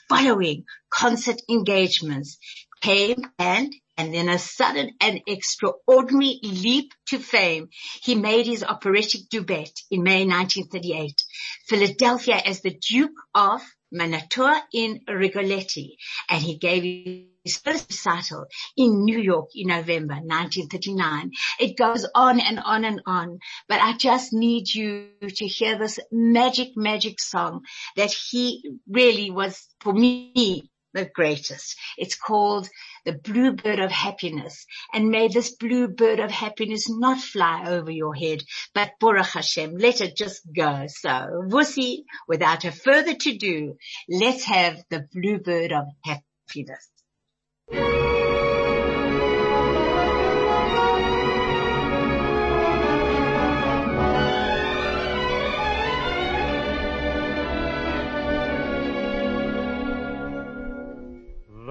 following 0.10 0.66
concert 0.90 1.42
engagements 1.50 2.38
came 2.82 3.24
and 3.40 3.74
and 3.98 4.16
in 4.16 4.30
a 4.30 4.40
sudden 4.40 4.92
and 5.00 5.22
extraordinary 5.28 6.40
leap 6.42 6.92
to 7.08 7.20
fame, 7.20 7.70
he 8.02 8.16
made 8.16 8.48
his 8.48 8.64
operatic 8.64 9.30
duet 9.30 9.72
in 9.92 10.02
May 10.02 10.26
1938, 10.26 11.14
Philadelphia 11.68 12.42
as 12.44 12.62
the 12.62 12.76
Duke 12.90 13.12
of 13.36 13.62
Mantua 13.92 14.64
in 14.74 15.02
Rigoletto, 15.08 15.82
and 16.30 16.42
he 16.42 16.58
gave 16.58 16.84
his 17.44 17.58
first 17.58 17.90
recital 17.90 18.46
in 18.78 19.04
New 19.04 19.20
York 19.20 19.50
in 19.56 19.68
November 19.68 20.16
1939. 20.16 21.32
It 21.60 21.78
goes 21.78 22.06
on 22.16 22.40
and 22.40 22.60
on 22.60 22.86
and 22.86 23.02
on, 23.06 23.40
but 23.68 23.82
I 23.82 23.98
just 23.98 24.32
need 24.34 24.74
you 24.74 25.10
to 25.22 25.46
hear 25.46 25.78
this 25.78 26.00
magic, 26.12 26.70
magic 26.76 27.20
song 27.20 27.62
that 27.96 28.12
he 28.12 28.64
really 28.88 29.30
was, 29.32 29.68
for 29.80 29.94
me, 29.94 30.70
the 30.94 31.06
greatest. 31.06 31.78
It's 31.98 32.16
called 32.16 32.70
the 33.06 33.14
bluebird 33.14 33.80
of 33.80 33.92
happiness. 33.92 34.66
And 34.94 35.10
may 35.10 35.28
this 35.28 35.56
bluebird 35.56 36.20
of 36.20 36.32
happiness 36.32 36.90
not 36.90 37.20
fly 37.20 37.66
over 37.68 37.92
your 37.92 38.14
head, 38.14 38.44
but 38.74 38.94
Baruch 39.00 39.28
Hashem, 39.28 39.78
let 39.78 40.02
it 40.02 40.16
just 40.16 40.42
go. 40.54 40.86
So, 40.88 41.10
Wussy, 41.50 42.04
without 42.28 42.66
a 42.66 42.72
further 42.72 43.16
to 43.16 43.38
do, 43.38 43.78
let's 44.10 44.44
have 44.46 44.84
the 44.90 45.08
bluebird 45.14 45.72
of 45.72 45.86
happiness. 46.04 46.90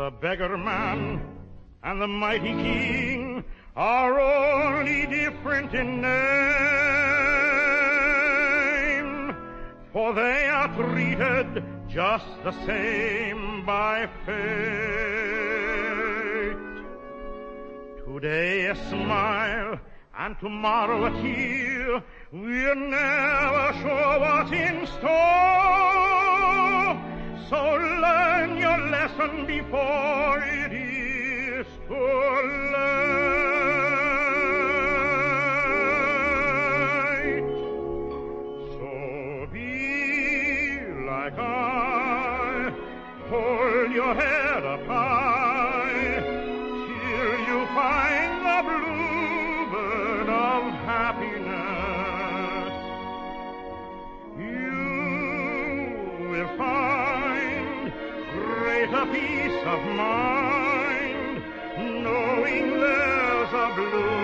The 0.00 0.10
beggar 0.10 0.56
man 0.56 1.20
and 1.84 2.00
the 2.00 2.08
mighty 2.08 2.54
king 2.54 3.44
are 3.76 4.18
only 4.18 5.04
different 5.04 5.74
in 5.74 6.00
name, 6.00 6.10
for 9.92 10.14
they 10.14 10.46
are 10.46 10.74
treated 10.74 11.62
just 11.86 12.24
the 12.44 12.52
same 12.64 13.66
by 13.66 14.08
fate. 14.24 14.46
Today 18.06 18.68
a 18.68 18.74
smile 18.88 19.78
and 20.18 20.38
tomorrow 20.40 21.04
a 21.04 21.10
tear, 21.20 22.02
we're 22.32 22.74
never 22.74 23.74
sure 23.82 24.18
what's 24.18 24.50
in 24.50 24.86
store. 24.86 26.39
So 27.50 27.56
learn 27.74 28.58
your 28.58 28.78
lesson 28.78 29.44
before 29.44 30.38
it 30.38 30.72
is 30.72 31.66
too 31.88 31.94
late. 31.96 33.00
So 38.70 39.48
be 39.52 40.78
like 41.08 41.36
I, 41.40 42.72
hold 43.28 43.90
your 43.90 44.14
head 44.14 44.49
greater 59.04 59.12
peace 59.12 59.66
of 59.66 59.84
mind, 59.94 61.42
knowing 61.78 62.70
there's 62.70 63.52
a 63.52 63.72
bluebird 63.74 64.19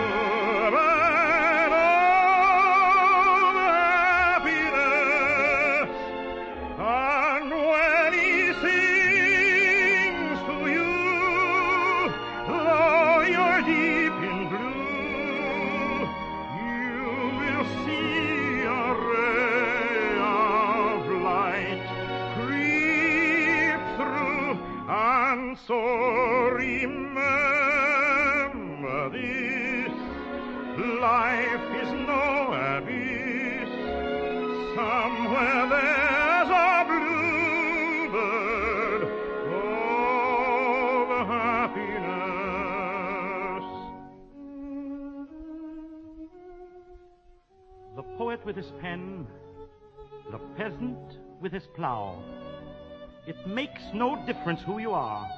makes 53.46 53.82
no 53.94 54.16
difference 54.26 54.60
who 54.62 54.78
you 54.78 54.92
are. 54.92 55.28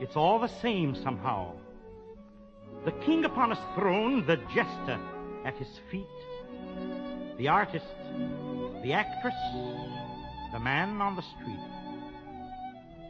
It's 0.00 0.16
all 0.16 0.38
the 0.38 0.50
same 0.60 0.94
somehow. 1.02 1.52
The 2.84 2.92
king 3.04 3.24
upon 3.24 3.50
his 3.50 3.58
throne, 3.74 4.24
the 4.26 4.36
jester 4.54 4.98
at 5.44 5.56
his 5.56 5.68
feet, 5.90 6.06
the 7.36 7.48
artist, 7.48 7.86
the 8.82 8.92
actress, 8.92 9.34
the 10.52 10.60
man 10.60 11.00
on 11.00 11.16
the 11.16 11.22
street. 11.22 11.58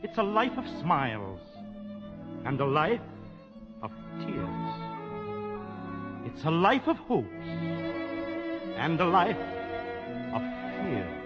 It's 0.02 0.16
a 0.18 0.22
life 0.22 0.56
of 0.56 0.64
smiles 0.80 1.40
and 2.44 2.60
a 2.60 2.64
life 2.64 3.00
of 3.82 3.90
tears. 4.20 4.88
It's 6.24 6.44
a 6.44 6.50
life 6.50 6.86
of 6.86 6.96
hopes 6.96 7.48
and 8.76 9.00
a 9.00 9.04
life 9.04 9.36
of 10.32 10.42
fears. 10.80 11.17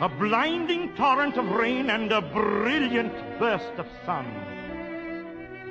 A 0.00 0.08
blinding 0.08 0.92
torrent 0.96 1.36
of 1.36 1.48
rain 1.50 1.88
and 1.88 2.10
a 2.10 2.20
brilliant 2.20 3.12
burst 3.38 3.72
of 3.78 3.86
sun. 4.04 4.26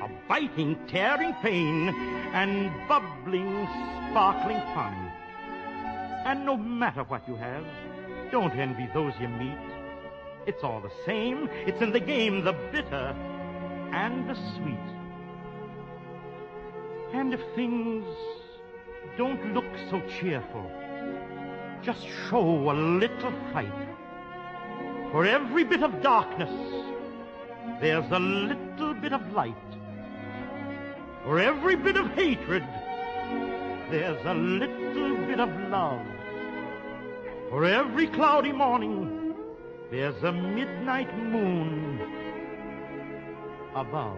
A 0.01 0.09
biting, 0.29 0.77
tearing 0.87 1.33
pain 1.41 1.89
and 2.33 2.71
bubbling, 2.87 3.67
sparkling 4.09 4.61
fun. 4.73 4.93
And 6.25 6.45
no 6.45 6.55
matter 6.55 7.03
what 7.03 7.27
you 7.27 7.35
have, 7.35 7.65
don't 8.31 8.53
envy 8.55 8.87
those 8.93 9.13
you 9.19 9.27
meet. 9.27 9.57
It's 10.47 10.63
all 10.63 10.79
the 10.79 10.91
same. 11.05 11.49
It's 11.67 11.81
in 11.81 11.91
the 11.91 11.99
game, 11.99 12.45
the 12.45 12.53
bitter 12.71 13.13
and 13.91 14.29
the 14.29 14.35
sweet. 14.55 14.87
And 17.13 17.33
if 17.33 17.41
things 17.55 18.05
don't 19.17 19.53
look 19.53 19.65
so 19.89 20.01
cheerful, 20.19 20.71
just 21.81 22.07
show 22.29 22.71
a 22.71 22.73
little 22.73 23.33
fight. 23.51 23.92
For 25.13 25.27
every 25.27 25.63
bit 25.63 25.83
of 25.83 26.01
darkness, 26.01 26.49
there's 27.79 28.11
a 28.11 28.17
little 28.17 28.95
bit 28.95 29.13
of 29.13 29.21
light. 29.31 29.53
For 31.23 31.37
every 31.37 31.75
bit 31.75 31.97
of 31.97 32.07
hatred, 32.15 32.63
there's 33.91 34.25
a 34.25 34.33
little 34.33 35.15
bit 35.27 35.39
of 35.39 35.49
love. 35.69 36.01
For 37.51 37.63
every 37.63 38.07
cloudy 38.07 38.51
morning, 38.51 39.35
there's 39.91 40.23
a 40.23 40.31
midnight 40.31 41.15
moon 41.15 42.01
above. 43.75 44.17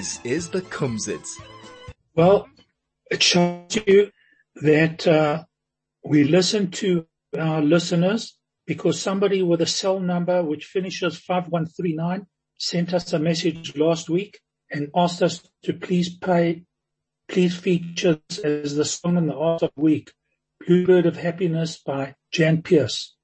This 0.00 0.18
is 0.24 0.48
the 0.48 0.62
Kumzits. 0.62 1.28
Well, 2.16 2.48
it 3.10 3.22
shows 3.22 3.76
you 3.86 4.10
that 4.62 5.06
uh, 5.06 5.44
we 6.02 6.24
listen 6.24 6.70
to 6.70 7.04
our 7.38 7.60
listeners 7.60 8.34
because 8.66 8.98
somebody 8.98 9.42
with 9.42 9.60
a 9.60 9.66
cell 9.66 10.00
number 10.00 10.42
which 10.42 10.64
finishes 10.64 11.18
5139 11.18 12.26
sent 12.56 12.94
us 12.94 13.12
a 13.12 13.18
message 13.18 13.76
last 13.76 14.08
week 14.08 14.40
and 14.70 14.88
asked 14.96 15.20
us 15.20 15.46
to 15.64 15.74
please 15.74 16.16
pay, 16.16 16.62
please 17.28 17.54
feature 17.54 18.20
as 18.42 18.76
the 18.76 18.86
song 18.86 19.18
in 19.18 19.26
the 19.26 19.36
art 19.36 19.62
of 19.62 19.70
the 19.76 19.82
week, 19.82 20.14
Bluebird 20.66 21.04
of 21.04 21.18
Happiness 21.18 21.76
by 21.76 22.14
Jan 22.32 22.62
Peerce. 22.62 23.14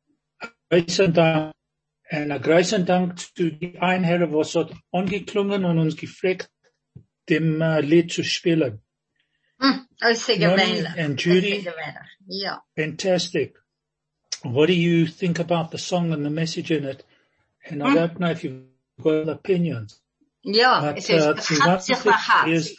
En 2.09 2.31
'n 2.31 2.43
grace 2.43 2.73
en 2.77 2.85
dank 2.85 3.19
to 3.35 3.51
die 3.59 3.75
een 3.81 4.05
Here 4.05 4.29
was 4.29 4.53
wat 4.53 4.73
aangeklungen 4.91 5.65
en 5.65 5.79
ons 5.79 5.95
gevraagd 5.99 6.51
dem 7.29 7.61
uh, 7.63 7.81
Lied 7.81 8.11
zu 8.13 8.23
spielen. 8.25 8.81
Hm, 9.61 9.87
oh, 10.03 10.97
and 10.99 11.19
Judy. 11.19 11.67
Ja. 12.29 12.63
Fantastic. 12.77 13.55
What 14.43 14.67
do 14.67 14.75
you 14.75 15.07
think 15.07 15.39
about 15.39 15.71
the 15.71 15.79
song 15.79 16.13
and 16.13 16.25
the 16.25 16.31
message 16.31 16.71
in 16.71 16.85
it? 16.85 17.05
And 17.65 17.83
I 17.83 17.89
Hmm. 17.91 17.95
don't 17.95 18.19
know 18.21 18.31
if 18.31 18.45
you've 18.45 18.65
got 19.03 19.29
opinions. 19.29 20.01
Ja, 20.45 20.81
But, 20.81 20.99
es 20.99 21.09
ist, 21.11 21.27
uh, 21.27 21.35
es 21.37 21.49
the 21.49 21.55
hat 21.63 21.69
one 21.69 21.81
sich 21.81 21.97
thing 21.99 22.13
behaart. 22.13 22.49
is- 22.53 22.77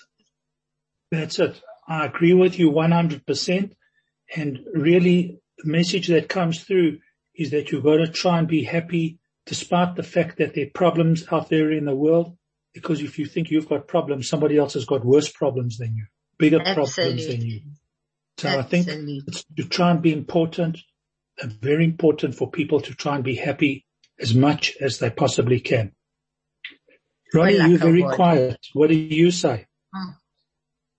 That's 1.11 1.39
it. 1.39 1.61
I 1.87 2.05
agree 2.05 2.33
with 2.33 2.59
you 2.59 2.69
100%. 2.71 3.75
And 4.35 4.59
really, 4.73 5.39
the 5.57 5.69
message 5.69 6.07
that 6.07 6.27
comes 6.29 6.63
through 6.63 6.99
is 7.33 7.51
that 7.51 7.71
you've 7.71 7.83
got 7.83 7.97
to 7.97 8.07
try 8.07 8.39
and 8.39 8.47
be 8.47 8.63
happy 8.63 9.19
despite 9.45 9.95
the 9.95 10.03
fact 10.03 10.37
that 10.37 10.53
there 10.53 10.65
are 10.67 10.69
problems 10.73 11.25
out 11.31 11.49
there 11.49 11.71
in 11.71 11.85
the 11.85 11.95
world. 11.95 12.36
Because 12.79 13.01
if 13.01 13.17
you 13.17 13.25
think 13.25 13.49
you've 13.49 13.67
got 13.67 13.87
problems, 13.87 14.29
somebody 14.29 14.55
else 14.57 14.75
has 14.75 14.85
got 14.85 15.03
worse 15.03 15.29
problems 15.31 15.77
than 15.77 15.95
you, 15.95 16.05
bigger 16.37 16.59
problems 16.59 16.95
than 16.95 17.41
you. 17.41 17.61
Absolutely. 17.61 17.63
So 18.37 18.59
I 18.59 18.61
think 18.61 18.87
it's 19.27 19.43
to 19.57 19.63
try 19.67 19.89
and 19.91 20.01
be 20.01 20.13
important, 20.13 20.77
and 21.41 21.51
very 21.53 21.83
important 21.85 22.35
for 22.35 22.51
people 22.51 22.79
to 22.81 22.93
try 22.93 23.15
and 23.15 23.23
be 23.23 23.35
happy 23.35 23.85
as 24.19 24.35
much 24.35 24.73
as 24.79 24.99
they 24.99 25.09
possibly 25.09 25.59
can. 25.59 25.93
Ronnie, 27.33 27.57
Well, 27.57 27.69
you're 27.69 27.79
very 27.79 28.03
word. 28.03 28.15
quiet. 28.15 28.59
What 28.73 28.89
do 28.89 28.95
you 28.95 29.31
say? 29.31 29.65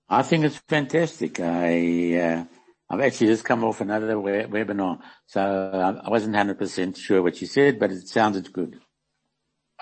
I 0.09 0.23
think 0.23 0.45
it's 0.47 0.61
fantastic. 0.69 1.38
I, 1.41 2.17
uh, 2.17 2.45
I've 2.91 3.01
actually 3.01 3.29
just 3.29 3.45
come 3.45 3.62
off 3.64 3.81
another 3.81 4.19
we- 4.19 4.33
webinar, 4.55 4.99
so 5.27 5.41
I 5.41 6.07
I 6.07 6.11
wasn't 6.11 6.35
100% 6.35 6.97
sure 6.97 7.23
what 7.23 7.41
you 7.41 7.47
said, 7.47 7.79
but 7.79 7.93
it 7.93 8.09
sounded 8.09 8.53
good. 8.53 8.81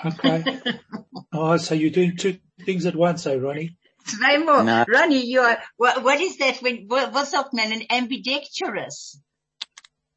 Okay. 0.05 0.61
oh, 1.33 1.57
so 1.57 1.75
you're 1.75 1.91
doing 1.91 2.17
two 2.17 2.39
things 2.65 2.87
at 2.87 2.95
once, 2.97 3.27
eh, 3.27 3.35
Ronnie? 3.37 3.77
Zwei 4.05 4.39
more. 4.39 4.63
No. 4.63 4.85
Ronnie, 4.89 5.25
you 5.27 5.41
are, 5.41 5.59
what, 5.77 6.03
what 6.05 6.21
is 6.21 6.37
that 6.39 6.59
when, 6.59 6.85
what, 6.87 7.13
was 7.13 7.31
sagt 7.31 7.53
man, 7.55 7.73
an 7.73 7.83
ambidextrous? 7.91 9.21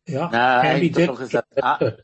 Yeah. 0.08 0.30
No, 0.32 0.40
Ambidextrous. 0.40 1.08
toch 1.08 1.22
is 1.22 1.30
dat- 1.30 1.46
That's 1.56 1.82
it. 1.82 2.00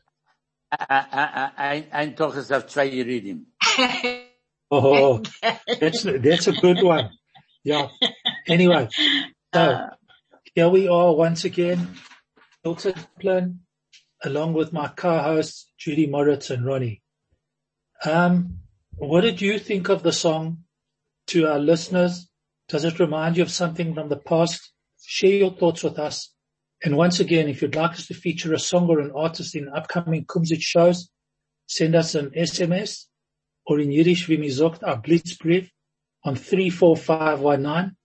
Ein, 0.78 1.86
ein 1.92 2.14
toch 2.16 2.36
is 2.36 2.50
auf 2.50 2.66
zwei 2.66 2.86
Iridium. 2.86 3.46
Oh, 4.70 5.22
that's, 5.80 6.02
that's 6.02 6.48
a 6.48 6.52
good 6.52 6.82
one. 6.82 7.10
Yeah. 7.62 7.88
Anyway, 8.48 8.88
so 9.54 9.88
here 10.54 10.68
we 10.68 10.88
are 10.88 11.14
once 11.14 11.44
again, 11.44 11.94
Hilton 12.64 12.94
Plan, 13.20 13.60
along 14.24 14.54
with 14.54 14.72
my 14.72 14.88
co-hosts, 14.88 15.70
Judy 15.78 16.06
Moritz 16.08 16.50
and 16.50 16.64
Ronnie. 16.66 17.00
Um, 18.04 18.58
what 18.96 19.22
did 19.22 19.40
you 19.40 19.58
think 19.58 19.88
of 19.88 20.02
the 20.02 20.12
song 20.12 20.64
to 21.28 21.46
our 21.46 21.58
listeners? 21.58 22.28
Does 22.68 22.84
it 22.84 22.98
remind 22.98 23.36
you 23.36 23.42
of 23.42 23.50
something 23.50 23.94
from 23.94 24.08
the 24.08 24.16
past? 24.16 24.72
Share 25.02 25.30
your 25.30 25.52
thoughts 25.52 25.82
with 25.82 25.98
us. 25.98 26.32
And 26.84 26.96
once 26.96 27.20
again, 27.20 27.48
if 27.48 27.62
you'd 27.62 27.74
like 27.74 27.92
us 27.92 28.06
to 28.08 28.14
feature 28.14 28.52
a 28.52 28.58
song 28.58 28.88
or 28.88 29.00
an 29.00 29.12
artist 29.14 29.54
in 29.54 29.68
upcoming 29.68 30.26
Kumzit 30.26 30.60
shows, 30.60 31.10
send 31.66 31.94
us 31.94 32.14
an 32.14 32.30
SMS 32.30 33.06
or 33.66 33.80
in 33.80 33.90
Yiddish, 33.90 34.28
wie 34.28 34.36
mir 34.36 34.50
sagt, 34.50 34.82
a 34.82 34.96
Blitzbrief 34.96 35.70
on 36.24 36.36
34519. 36.36 37.96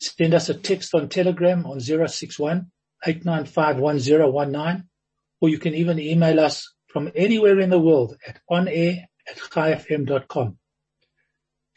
Send 0.00 0.34
us 0.34 0.48
a 0.48 0.54
text 0.54 0.94
on 0.94 1.08
Telegram 1.08 1.64
on 1.66 1.80
061 1.80 2.70
8951019. 3.06 4.84
Or 5.40 5.48
you 5.48 5.58
can 5.58 5.74
even 5.74 5.98
email 5.98 6.40
us 6.40 6.74
from 6.88 7.10
anywhere 7.14 7.60
in 7.60 7.70
the 7.70 7.78
world 7.78 8.16
at 8.26 8.40
onair 8.50 9.04
at 9.30 9.38
chaifm.com. 9.38 10.58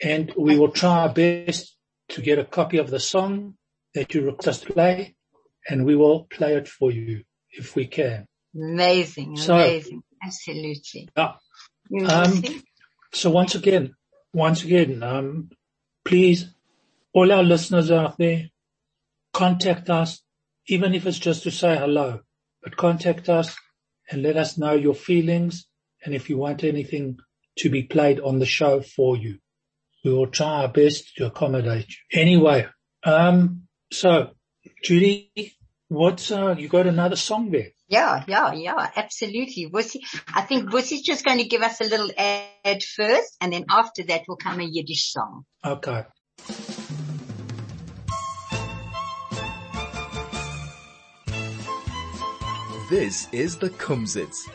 And 0.01 0.33
we 0.37 0.57
will 0.57 0.71
try 0.71 1.01
our 1.01 1.13
best 1.13 1.75
to 2.09 2.21
get 2.21 2.39
a 2.39 2.45
copy 2.45 2.77
of 2.77 2.89
the 2.89 2.99
song 2.99 3.55
that 3.93 4.13
you 4.13 4.25
request 4.25 4.47
us 4.47 4.59
to 4.61 4.73
play 4.73 5.15
and 5.67 5.85
we 5.85 5.95
will 5.95 6.23
play 6.25 6.55
it 6.55 6.67
for 6.67 6.91
you 6.91 7.23
if 7.51 7.75
we 7.75 7.85
can. 7.87 8.25
Amazing, 8.55 9.37
So- 9.37 9.55
amazing. 9.55 10.03
Absolutely. 10.23 11.09
Yeah. 11.17 11.33
Um. 12.07 12.43
So 13.11 13.31
once 13.31 13.55
again, 13.55 13.95
once 14.33 14.63
again, 14.63 15.01
um, 15.01 15.49
please, 16.05 16.45
all 17.11 17.31
our 17.31 17.43
listeners 17.43 17.89
out 17.91 18.17
there, 18.17 18.49
contact 19.33 19.89
us, 19.89 20.21
even 20.67 20.93
if 20.93 21.07
it's 21.07 21.17
just 21.19 21.43
to 21.43 21.51
say 21.51 21.75
hello, 21.75 22.21
but 22.63 22.77
contact 22.77 23.29
us 23.29 23.55
and 24.09 24.21
let 24.21 24.37
us 24.37 24.57
know 24.57 24.73
your 24.73 24.93
feelings 24.93 25.65
and 26.05 26.13
if 26.13 26.29
you 26.29 26.37
want 26.37 26.63
anything 26.63 27.19
to 27.59 27.69
be 27.69 27.83
played 27.83 28.19
on 28.19 28.39
the 28.39 28.45
show 28.45 28.81
for 28.81 29.17
you. 29.17 29.37
We 30.03 30.11
will 30.13 30.27
try 30.27 30.63
our 30.63 30.67
best 30.67 31.15
to 31.17 31.27
accommodate 31.27 31.87
you. 31.89 32.19
Anyway, 32.19 32.67
um, 33.03 33.63
so 33.91 34.31
Judy, 34.83 35.53
what's, 35.89 36.31
uh, 36.31 36.55
you 36.57 36.67
got 36.67 36.87
another 36.87 37.15
song 37.15 37.51
there? 37.51 37.69
Yeah, 37.87 38.23
yeah, 38.27 38.53
yeah, 38.53 38.89
absolutely. 38.95 39.69
Wussy, 39.69 39.99
I 40.33 40.41
think 40.43 40.69
Wussy's 40.69 41.01
just 41.01 41.25
going 41.25 41.39
to 41.39 41.47
give 41.47 41.61
us 41.61 41.81
a 41.81 41.83
little 41.83 42.09
ad 42.17 42.83
first, 42.83 43.35
and 43.41 43.51
then 43.51 43.65
after 43.69 44.03
that 44.03 44.21
will 44.29 44.37
come 44.37 44.61
a 44.61 44.63
Yiddish 44.63 45.11
song. 45.11 45.45
Okay. 45.63 46.05
This 52.89 53.27
is 53.31 53.57
the 53.57 53.69
Kumzits. 53.69 54.49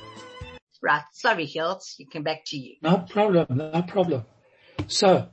Right. 0.86 1.02
Sorry, 1.10 1.46
Hills. 1.46 1.96
You 1.98 2.06
come 2.06 2.22
back 2.22 2.44
to 2.46 2.56
you. 2.56 2.76
No 2.80 2.98
problem, 2.98 3.46
no 3.50 3.82
problem. 3.82 4.24
So, 4.86 5.30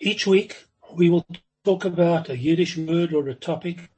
each 0.00 0.28
week 0.28 0.64
we 0.94 1.10
will 1.10 1.26
talk 1.64 1.84
about 1.84 2.28
a 2.28 2.38
Yiddish 2.38 2.76
word 2.76 3.12
or 3.12 3.28
a 3.28 3.34
topic. 3.34 3.90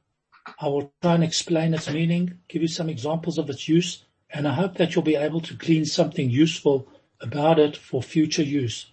I 0.59 0.67
will 0.69 0.91
try 1.03 1.13
and 1.13 1.23
explain 1.23 1.75
its 1.75 1.91
meaning, 1.91 2.39
give 2.49 2.63
you 2.63 2.67
some 2.67 2.89
examples 2.89 3.37
of 3.37 3.51
its 3.51 3.69
use, 3.69 4.03
and 4.31 4.47
I 4.47 4.53
hope 4.53 4.77
that 4.77 4.95
you'll 4.95 5.03
be 5.03 5.15
able 5.15 5.41
to 5.41 5.53
glean 5.53 5.85
something 5.85 6.31
useful 6.31 6.87
about 7.21 7.59
it 7.59 7.77
for 7.77 8.01
future 8.01 8.41
use. 8.41 8.87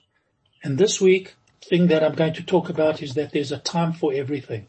And 0.62 0.77
this 0.77 1.01
week, 1.01 1.35
thing 1.64 1.87
that 1.87 2.05
I'm 2.05 2.14
going 2.14 2.35
to 2.35 2.43
talk 2.43 2.69
about 2.69 3.01
is 3.01 3.14
that 3.14 3.33
there's 3.33 3.53
a 3.53 3.59
time 3.59 3.95
for 3.95 4.12
everything. 4.12 4.66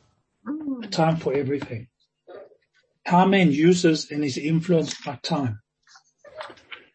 Mm. 0.47 0.86
A 0.86 0.88
time 0.88 1.17
for 1.17 1.34
everything. 1.34 1.89
How 3.06 3.26
man 3.26 3.52
uses 3.52 4.10
and 4.10 4.24
is 4.24 4.38
influenced 4.38 5.04
by 5.04 5.19
time. 5.21 5.60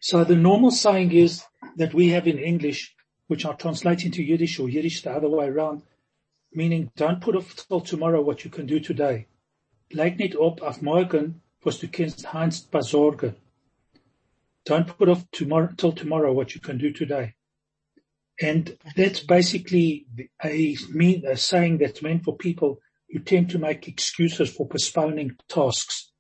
So 0.01 0.25
the 0.25 0.37
normal 0.37 0.71
saying 0.71 1.13
is 1.13 1.43
that 1.77 1.95
we 1.95 2.11
have 2.11 2.27
in 2.27 2.39
English, 2.39 2.95
which 3.27 3.45
I'll 3.45 3.57
translate 3.57 4.05
into 4.05 4.23
Yiddish 4.23 4.59
or 4.59 4.69
Yiddish 4.69 5.03
the 5.03 5.13
other 5.13 5.29
way 5.29 5.47
around, 5.47 5.83
meaning 6.53 6.91
don't 6.97 7.21
put 7.21 7.37
off 7.37 7.55
till 7.57 7.81
tomorrow 7.81 8.23
what 8.23 8.45
you 8.45 8.51
can 8.51 8.67
do 8.67 8.81
today. 8.81 9.27
Leg 9.93 10.35
op 10.39 10.63
auf 10.63 10.83
morgen, 10.83 11.43
was 11.65 11.79
du 11.79 11.89
kannst 11.89 12.27
heinst 12.27 12.71
besorgen. 12.71 13.35
Don't 14.65 14.87
put 14.87 15.09
off 15.09 15.25
tomorrow 15.31 15.71
till 15.77 15.93
tomorrow 15.93 16.33
what 16.33 16.55
you 16.55 16.61
can 16.61 16.79
do 16.79 16.93
today. 16.93 17.35
And 18.41 18.77
that's 18.97 19.21
basically 19.21 20.07
a 20.45 20.77
mean, 20.91 21.25
a 21.27 21.37
saying 21.37 21.79
that's 21.79 22.03
meant 22.03 22.25
for 22.25 22.37
people 22.37 22.81
who 23.11 23.21
tend 23.21 23.51
to 23.51 23.59
make 23.59 23.89
excuses 23.89 24.53
for 24.53 24.69
postponing 24.69 25.37
tasks. 25.49 26.13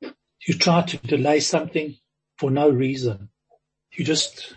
You 0.00 0.54
try 0.54 0.82
to 0.82 0.96
delay 0.98 1.40
something 1.40 1.96
for 2.42 2.50
no 2.50 2.68
reason. 2.68 3.28
You 3.92 4.04
just 4.04 4.54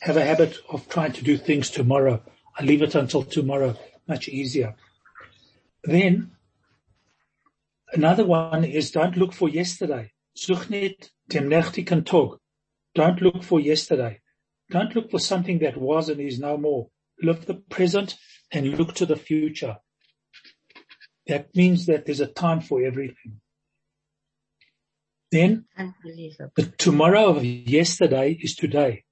have 0.00 0.18
a 0.18 0.24
habit 0.26 0.58
of 0.68 0.86
trying 0.90 1.12
to 1.12 1.24
do 1.24 1.38
things 1.38 1.70
tomorrow. 1.70 2.22
I 2.54 2.64
leave 2.64 2.82
it 2.82 2.94
until 2.94 3.22
tomorrow. 3.22 3.78
Much 4.06 4.28
easier. 4.28 4.74
Then 5.84 6.32
another 7.94 8.26
one 8.26 8.62
is 8.62 8.90
don't 8.90 9.16
look 9.16 9.32
for 9.32 9.48
yesterday. 9.48 10.12
Don't 10.46 10.70
look 13.22 13.42
for 13.42 13.58
yesterday. 13.58 14.20
Don't 14.70 14.94
look 14.94 15.10
for 15.10 15.18
something 15.18 15.60
that 15.60 15.78
was 15.78 16.10
and 16.10 16.20
is 16.20 16.38
no 16.38 16.58
more. 16.58 16.90
Live 17.22 17.46
the 17.46 17.54
present 17.54 18.16
and 18.52 18.76
look 18.76 18.94
to 18.96 19.06
the 19.06 19.16
future. 19.16 19.78
That 21.26 21.56
means 21.56 21.86
that 21.86 22.04
there's 22.04 22.20
a 22.20 22.26
time 22.26 22.60
for 22.60 22.82
everything. 22.82 23.40
Then 25.30 25.66
the 25.76 26.72
tomorrow 26.78 27.26
of 27.26 27.44
yesterday 27.44 28.38
is 28.40 28.54
today. 28.56 29.04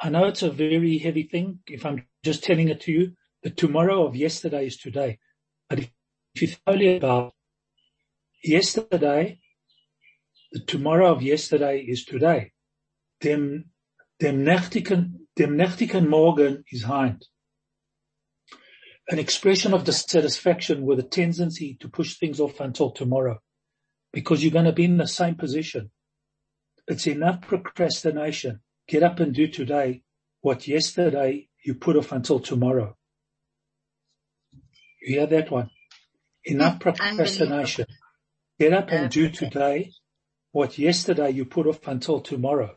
I 0.00 0.08
know 0.08 0.24
it's 0.24 0.42
a 0.42 0.50
very 0.50 0.98
heavy 0.98 1.24
thing 1.24 1.58
if 1.66 1.84
I'm 1.84 2.06
just 2.24 2.44
telling 2.44 2.68
it 2.68 2.80
to 2.82 2.92
you. 2.92 3.12
The 3.42 3.50
tomorrow 3.50 4.06
of 4.06 4.16
yesterday 4.16 4.66
is 4.66 4.78
today. 4.78 5.18
But 5.68 5.80
if 5.80 5.90
you 6.40 6.48
only 6.66 6.96
about 6.96 7.34
yesterday, 8.42 9.40
the 10.52 10.60
tomorrow 10.60 11.12
of 11.12 11.22
yesterday 11.22 11.80
is 11.80 12.04
today. 12.04 12.52
Dem, 13.20 13.66
dem 14.20 14.44
nächtigen, 14.44 15.26
dem 15.36 15.56
nächtigen 15.56 16.08
Morgen 16.08 16.64
is 16.70 16.84
hind. 16.84 17.26
An 19.10 19.18
expression 19.18 19.74
of 19.74 19.84
dissatisfaction 19.84 20.86
with 20.86 20.98
a 21.00 21.02
tendency 21.02 21.76
to 21.80 21.88
push 21.88 22.18
things 22.18 22.40
off 22.40 22.60
until 22.60 22.90
tomorrow 22.92 23.40
because 24.12 24.42
you're 24.42 24.52
going 24.52 24.64
to 24.64 24.72
be 24.72 24.84
in 24.84 24.96
the 24.96 25.06
same 25.06 25.34
position. 25.34 25.90
It's 26.86 27.06
enough 27.06 27.42
procrastination. 27.42 28.60
Get 28.86 29.02
up 29.02 29.20
and 29.20 29.34
do 29.34 29.46
today 29.48 30.02
what 30.40 30.66
yesterday 30.66 31.48
you 31.64 31.74
put 31.74 31.96
off 31.96 32.12
until 32.12 32.40
tomorrow. 32.40 32.96
You 35.02 35.18
hear 35.18 35.26
that 35.26 35.50
one? 35.50 35.70
Enough 36.44 36.80
procrastination. 36.80 37.86
Get 38.58 38.72
up 38.72 38.88
and 38.90 39.10
do 39.10 39.28
today 39.28 39.92
what 40.52 40.78
yesterday 40.78 41.30
you 41.30 41.44
put 41.44 41.66
off 41.66 41.86
until 41.86 42.20
tomorrow. 42.20 42.74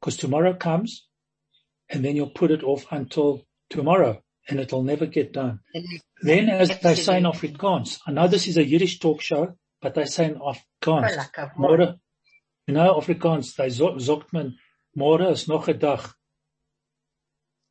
Because 0.00 0.16
tomorrow 0.16 0.54
comes 0.54 1.06
and 1.90 2.04
then 2.04 2.16
you'll 2.16 2.30
put 2.30 2.50
it 2.50 2.64
off 2.64 2.86
until 2.90 3.46
tomorrow 3.68 4.22
and 4.48 4.58
it'll 4.58 4.82
never 4.82 5.06
get 5.06 5.32
done. 5.32 5.60
Then 6.22 6.48
as 6.48 6.78
they 6.80 6.94
say 6.94 7.18
in 7.18 7.24
Afrikaans, 7.24 7.98
I 8.06 8.12
know 8.12 8.28
this 8.28 8.48
is 8.48 8.56
a 8.56 8.64
Yiddish 8.64 8.98
talk 8.98 9.20
show, 9.20 9.56
but 9.82 9.94
they 9.94 10.04
say 10.04 10.26
in 10.26 10.36
Afrikaans, 10.36 11.56
Morgen, 11.58 12.00
you 12.66 12.74
know, 12.74 13.00
Afrikaans, 13.00 13.56
they 13.56 13.68
sagt 13.68 14.32
man, 14.32 14.56
morgen 14.94 15.32
is 15.32 15.48
nog 15.48 15.68
a 15.68 15.74
dag. 15.74 16.14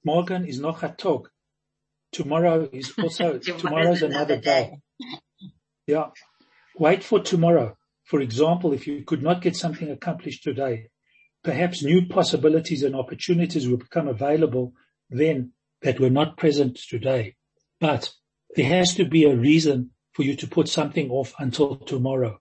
Morgen 0.04 0.45
is 0.45 0.60
nog 0.60 0.84
a 0.84 0.89
tag. 0.89 1.30
Tomorrow 2.12 2.69
is 2.74 2.93
also, 3.02 3.39
tomorrow 3.39 3.91
is 3.93 4.04
another 4.04 4.38
day. 4.38 4.80
Yeah. 5.88 6.10
Wait 6.78 7.04
for 7.04 7.21
tomorrow. 7.21 7.78
For 8.04 8.19
example, 8.19 8.74
if 8.74 8.88
you 8.88 9.04
could 9.06 9.24
not 9.24 9.41
get 9.41 9.56
something 9.56 9.89
accomplished 9.89 10.43
today, 10.43 10.88
perhaps 11.43 11.82
new 11.82 12.08
possibilities 12.08 12.84
and 12.84 12.95
opportunities 12.95 13.69
will 13.69 13.78
become 13.78 14.10
available 14.10 14.74
then 15.10 15.54
that 15.82 16.00
were 16.00 16.10
not 16.10 16.38
present 16.38 16.78
today. 16.89 17.36
But 17.80 18.12
there 18.56 18.67
has 18.67 18.95
to 18.95 19.06
be 19.06 19.24
a 19.24 19.36
reason 19.36 19.91
for 20.13 20.24
you 20.24 20.36
to 20.36 20.47
put 20.47 20.67
something 20.67 21.10
off 21.10 21.34
until 21.39 21.78
tomorrow. 21.78 22.39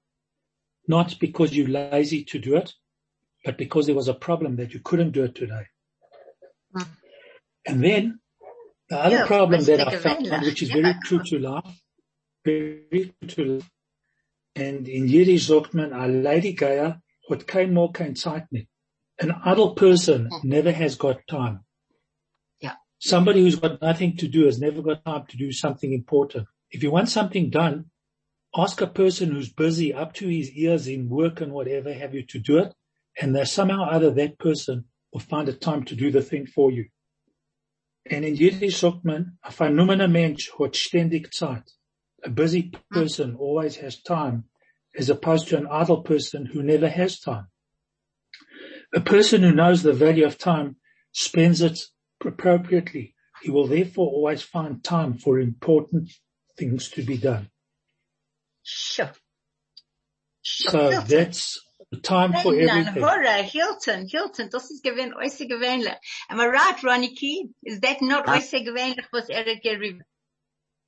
Not 0.88 1.18
because 1.20 1.54
you're 1.54 1.68
lazy 1.68 2.24
to 2.24 2.38
do 2.38 2.56
it, 2.56 2.74
but 3.44 3.56
because 3.56 3.86
there 3.86 3.94
was 3.94 4.08
a 4.08 4.14
problem 4.14 4.56
that 4.56 4.74
you 4.74 4.80
couldn't 4.80 5.12
do 5.12 5.24
it 5.24 5.34
today. 5.34 5.66
Mm. 6.74 6.88
And 7.66 7.84
then 7.84 8.20
the 8.88 8.98
other 8.98 9.16
yeah, 9.16 9.26
problem 9.26 9.62
that 9.64 9.86
I 9.86 9.96
found, 9.96 10.28
which 10.42 10.62
is 10.62 10.70
yeah. 10.70 10.82
very 10.82 10.94
true 11.04 11.22
to 11.22 11.38
life, 11.38 11.80
very 12.44 13.14
true 13.22 13.28
to 13.28 13.44
life, 13.44 13.70
and 14.56 14.88
in 14.88 15.08
Yiddish 15.08 15.46
sagt 15.46 15.74
man, 15.74 15.92
a 15.92 16.08
lady 16.08 16.52
geier 16.54 17.00
hat 17.28 17.46
kein 17.46 17.72
more 17.72 17.92
kein 17.92 18.14
Zeit. 18.14 18.48
An 19.20 19.32
idle 19.44 19.74
person 19.74 20.28
mm. 20.30 20.44
never 20.44 20.72
has 20.72 20.96
got 20.96 21.26
time. 21.28 21.60
Yeah. 22.60 22.74
Somebody 22.98 23.42
who's 23.42 23.56
got 23.56 23.80
nothing 23.80 24.16
to 24.16 24.28
do 24.28 24.46
has 24.46 24.58
never 24.58 24.82
got 24.82 25.04
time 25.04 25.26
to 25.28 25.36
do 25.36 25.52
something 25.52 25.92
important. 25.92 26.48
If 26.70 26.82
you 26.82 26.90
want 26.90 27.08
something 27.08 27.50
done, 27.50 27.86
ask 28.56 28.80
a 28.80 28.86
person 28.86 29.32
who's 29.32 29.52
busy 29.52 29.92
up 29.92 30.14
to 30.14 30.28
his 30.28 30.50
ears 30.52 30.86
in 30.86 31.08
work 31.08 31.40
and 31.40 31.52
whatever 31.52 31.92
have 31.92 32.14
you 32.14 32.24
to 32.26 32.38
do 32.38 32.58
it. 32.58 32.74
And 33.20 33.34
there's 33.34 33.52
somehow 33.52 33.88
either 33.90 34.10
that 34.12 34.38
person 34.38 34.84
will 35.12 35.20
find 35.20 35.48
a 35.48 35.52
time 35.52 35.84
to 35.84 35.96
do 35.96 36.10
the 36.10 36.22
thing 36.22 36.46
for 36.46 36.70
you. 36.70 36.86
And 38.08 38.24
in 38.24 38.36
Yiddish 38.36 38.78
sagt 38.78 39.04
man, 39.04 39.38
a 39.44 39.50
phenomener 39.50 40.10
Mensch 40.10 40.48
hat 40.58 40.72
ständig 40.72 41.32
Zeit. 41.32 41.70
A 42.24 42.30
busy 42.30 42.72
person 42.90 43.34
always 43.36 43.76
has 43.76 44.00
time 44.00 44.44
as 44.96 45.10
opposed 45.10 45.48
to 45.48 45.56
an 45.56 45.66
idle 45.66 46.02
person 46.02 46.46
who 46.46 46.62
never 46.62 46.88
has 46.88 47.18
time. 47.18 47.46
A 48.94 49.00
person 49.00 49.42
who 49.42 49.52
knows 49.52 49.82
the 49.82 49.92
value 49.92 50.26
of 50.26 50.38
time 50.38 50.76
spends 51.12 51.60
it 51.60 51.78
appropriately. 52.24 53.14
He 53.42 53.50
will 53.50 53.66
therefore 53.66 54.10
always 54.10 54.42
find 54.42 54.82
time 54.82 55.16
for 55.16 55.38
important 55.38 56.10
things 56.56 56.88
to 56.90 57.02
be 57.02 57.16
done. 57.16 57.48
Sure. 58.62 59.12
sure. 60.42 60.70
So 60.70 60.90
Hilton. 60.90 61.08
that's 61.08 61.60
the 61.90 61.98
time 61.98 62.32
for 62.32 62.54
everything. 62.54 63.02
Hora, 63.02 63.42
Hilton, 63.42 64.06
Hilton, 64.06 64.48
das 64.50 64.70
ist 64.70 64.82
gewinn, 64.82 65.14
äußer 65.14 65.46
gewöhnlich. 65.46 65.96
Am 66.28 66.40
I 66.40 66.46
right, 66.46 66.84
Ronnie 66.84 67.52
Is 67.62 67.80
that 67.80 68.00
not 68.00 68.26
äußer 68.26 68.64
gewöhnlich, 68.64 69.06
was 69.12 69.28
er 69.28 69.44
hat 69.44 69.62
gerieben? 69.62 70.04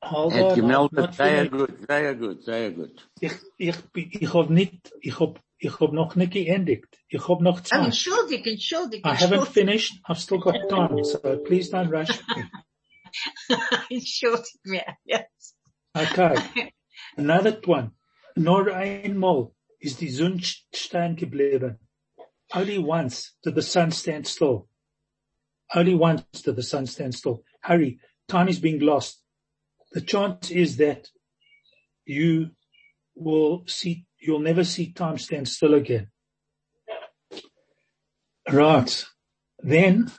Hold 0.05 0.35
on. 0.35 0.55
gemeldet, 0.57 1.15
sehr 1.15 1.49
gut, 1.49 1.71
sehr 1.87 2.15
gut, 2.17 2.43
sehr 2.43 2.71
gut. 2.73 3.09
Ich, 3.21 3.33
ich, 3.57 3.77
ich 3.95 4.35
hab 4.35 4.51
nicht, 4.51 4.93
ich 5.01 5.19
hab, 5.21 5.41
ich 5.59 5.79
hab 5.79 5.93
noch 5.93 6.17
nicht 6.17 6.33
geendigt. 6.33 6.99
Ich 7.09 7.29
hab 7.29 7.41
noch 7.41 7.61
Zeit. 7.61 7.81
Oh, 7.81 7.85
entschuldig, 7.85 8.45
entschuldig. 8.45 9.05
I 9.05 9.15
haven't 9.15 9.47
finished. 9.47 9.95
I've 10.09 10.19
still 10.19 10.41
got 10.41 10.57
time, 10.69 11.05
so 11.05 11.19
please 11.45 11.71
don't 11.71 11.89
rush 11.89 12.21
me. 12.37 12.45
entschuldig 13.91 14.61
mir, 14.65 14.97
yes. 15.05 15.57
Okay. 15.95 16.73
Another 17.17 17.61
one. 17.67 17.93
Nur 18.37 18.75
einmal 18.75 19.53
is 19.81 19.97
die 19.97 20.09
Sonne 20.09 20.41
stehen 20.75 21.17
geblieben. 21.17 21.79
Only 22.55 22.79
once 22.79 23.35
did 23.43 23.55
the 23.55 23.63
sun 23.63 23.91
stand 23.91 24.27
still. 24.27 24.69
Only 25.75 25.95
once 25.95 26.25
did 26.43 26.57
the 26.57 26.63
sun 26.63 26.87
stand 26.87 27.15
still. 27.15 27.43
Hurry, 27.63 27.99
time 28.29 28.49
is 28.49 28.61
being 28.61 28.81
lost. 28.81 29.23
The 29.93 30.01
chance 30.01 30.51
is 30.51 30.77
that 30.79 31.09
you 32.07 32.51
will 33.15 33.65
see, 33.67 34.07
you'll 34.19 34.41
never 34.41 34.65
see 34.65 34.93
time 34.93 35.19
stand 35.19 35.49
still 35.49 35.75
again. 35.75 36.09
Right. 38.51 39.05
Then 39.61 40.11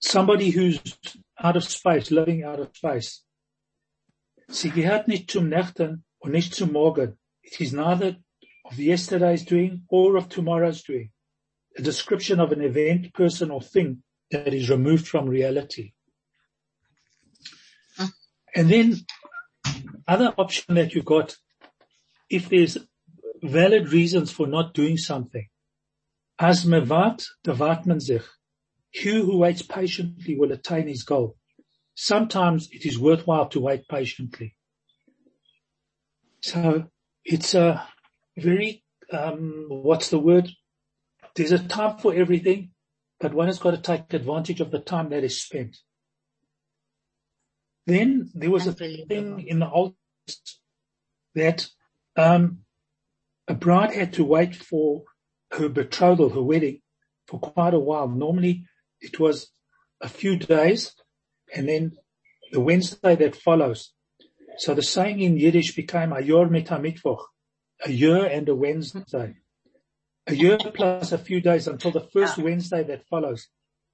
somebody 0.00 0.50
who's 0.50 0.80
out 1.42 1.56
of 1.56 1.64
space, 1.64 2.10
living 2.10 2.44
out 2.44 2.60
of 2.60 2.74
space, 2.74 3.22
Sie 4.48 4.70
gehört 4.70 5.08
nicht 5.08 5.30
zum 5.30 5.48
Nächten 5.48 6.04
und 6.18 6.32
nicht 6.32 6.54
zum 6.54 6.72
Morgen. 6.72 7.18
It 7.42 7.58
is 7.60 7.72
neither 7.72 8.16
of 8.64 8.78
yesterday's 8.78 9.44
doing 9.44 9.84
or 9.88 10.16
of 10.16 10.28
tomorrow's 10.28 10.82
doing. 10.82 11.10
A 11.78 11.82
description 11.82 12.38
of 12.38 12.52
an 12.52 12.60
event, 12.60 13.14
person 13.14 13.50
or 13.50 13.62
thing 13.62 14.02
that 14.30 14.52
is 14.52 14.68
removed 14.68 15.08
from 15.08 15.26
reality. 15.26 15.92
And 18.54 18.68
then 18.68 18.96
other 20.06 20.34
option 20.36 20.74
that 20.74 20.94
you 20.94 21.02
got, 21.02 21.36
if 22.28 22.50
there's 22.50 22.76
valid 23.42 23.90
reasons 23.90 24.30
for 24.30 24.46
not 24.46 24.74
doing 24.74 24.98
something, 24.98 25.48
as 26.38 26.66
devat 26.66 27.86
man 27.86 28.00
sich. 28.00 28.24
He 28.92 29.10
who 29.10 29.38
waits 29.38 29.62
patiently 29.62 30.38
will 30.38 30.52
attain 30.52 30.86
his 30.86 31.02
goal 31.02 31.36
sometimes 31.94 32.68
it 32.72 32.86
is 32.86 32.98
worthwhile 32.98 33.48
to 33.48 33.60
wait 33.60 33.86
patiently. 33.88 34.56
So 36.40 36.86
it's 37.24 37.54
a 37.54 37.86
very, 38.36 38.84
um, 39.12 39.66
what's 39.68 40.10
the 40.10 40.18
word? 40.18 40.50
There's 41.36 41.52
a 41.52 41.58
time 41.58 41.98
for 41.98 42.14
everything, 42.14 42.70
but 43.20 43.34
one 43.34 43.46
has 43.46 43.58
got 43.58 43.72
to 43.72 43.78
take 43.78 44.12
advantage 44.12 44.60
of 44.60 44.70
the 44.70 44.80
time 44.80 45.10
that 45.10 45.24
is 45.24 45.40
spent. 45.40 45.76
Then 47.86 48.30
there 48.34 48.50
was 48.50 48.66
a 48.66 48.72
thing 48.72 49.44
in 49.46 49.58
the 49.58 49.70
old 49.70 49.94
that 51.34 51.66
um, 52.16 52.58
a 53.48 53.54
bride 53.54 53.94
had 53.94 54.12
to 54.14 54.24
wait 54.24 54.54
for 54.54 55.02
her 55.52 55.68
betrothal, 55.68 56.30
her 56.30 56.42
wedding, 56.42 56.80
for 57.26 57.40
quite 57.40 57.74
a 57.74 57.78
while. 57.78 58.08
Normally 58.08 58.66
it 59.02 59.20
was 59.20 59.50
a 60.00 60.08
few 60.08 60.36
days 60.36 60.94
and 61.54 61.68
then 61.68 61.92
the 62.52 62.60
Wednesday 62.60 63.14
that 63.16 63.36
follows. 63.36 63.92
So 64.58 64.74
the 64.74 64.82
saying 64.82 65.20
in 65.20 65.36
Yiddish 65.36 65.74
became 65.74 66.12
a 66.12 66.20
yor 66.20 66.46
mitamikvoch, 66.48 67.24
a 67.84 67.90
year 67.90 68.24
and 68.24 68.48
a 68.48 68.54
Wednesday. 68.54 69.34
A 70.26 70.34
year 70.34 70.56
plus 70.56 71.10
a 71.10 71.18
few 71.18 71.40
days 71.40 71.66
until 71.66 71.90
the 71.90 72.08
first 72.12 72.38
Wednesday 72.38 72.84
that 72.84 73.08
follows. 73.08 73.48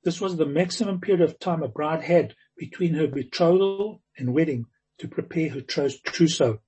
this 0.05 0.21
was 0.21 0.37
the 0.37 0.47
maximum 0.47 1.01
period 1.01 1.23
of 1.23 1.39
time 1.39 1.63
a 1.63 1.69
bride 1.69 2.03
had 2.03 2.35
between 2.57 2.95
her 2.95 3.07
betrothal 3.07 4.01
and 4.17 4.35
wedding 4.35 4.67
to 4.99 5.09
prepare 5.09 5.51
her 5.51 5.61
trousseau. 5.61 6.61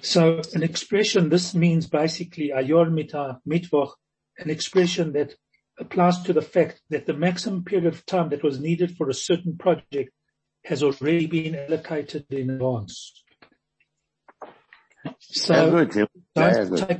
So 0.00 0.40
an 0.54 0.62
expression, 0.62 1.28
this 1.28 1.54
means 1.54 1.86
basically 1.86 2.50
ayor 2.54 2.90
mita 2.90 3.40
mitvoch, 3.46 3.92
an 4.38 4.48
expression 4.50 5.12
that 5.12 5.34
applies 5.80 6.22
to 6.22 6.32
the 6.32 6.42
fact 6.42 6.80
that 6.90 7.06
the 7.06 7.14
maximum 7.14 7.64
period 7.64 7.86
of 7.86 8.04
time 8.06 8.28
that 8.28 8.44
was 8.44 8.60
needed 8.60 8.96
for 8.96 9.08
a 9.08 9.14
certain 9.14 9.56
project 9.56 10.12
has 10.64 10.82
already 10.82 11.26
been 11.26 11.54
allocated 11.54 12.26
in 12.30 12.50
advance. 12.50 13.24
So 15.18 15.70
good. 15.70 16.08
don't, 16.34 16.76
take, 16.76 16.98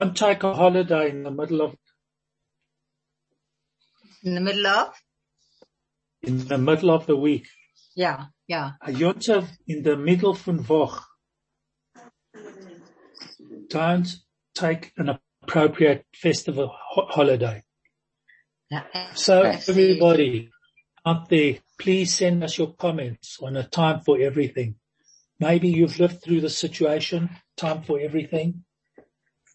don't 0.00 0.16
take 0.16 0.42
a 0.42 0.54
holiday 0.54 1.10
in 1.10 1.22
the 1.22 1.30
middle 1.30 1.62
of 1.62 1.76
in 4.22 4.34
the 4.34 4.40
middle 4.40 4.66
of 4.66 4.94
in 6.22 6.48
the 6.48 6.58
middle 6.58 6.90
of 6.90 7.06
the 7.06 7.16
week. 7.16 7.46
Yeah, 7.94 8.24
yeah. 8.48 8.72
A 8.82 8.90
yotzav 8.90 9.48
in 9.66 9.82
the 9.82 9.96
middle 9.96 10.34
van 10.34 10.64
Woch. 10.66 11.02
Don't 13.68 14.16
take 14.54 14.92
an 14.96 15.18
appropriate 15.50 16.06
festival 16.14 16.72
ho- 16.72 17.06
holiday. 17.10 17.62
yeah. 18.70 18.84
So 19.14 19.42
everybody 19.42 20.50
out 21.04 21.28
there, 21.28 21.56
please 21.78 22.14
send 22.14 22.44
us 22.44 22.56
your 22.56 22.72
comments 22.74 23.38
on 23.42 23.56
a 23.56 23.64
time 23.64 24.00
for 24.00 24.20
everything. 24.20 24.76
Maybe 25.40 25.68
you've 25.68 25.98
lived 25.98 26.22
through 26.22 26.42
the 26.42 26.50
situation, 26.50 27.30
time 27.56 27.82
for 27.82 27.98
everything. 27.98 28.64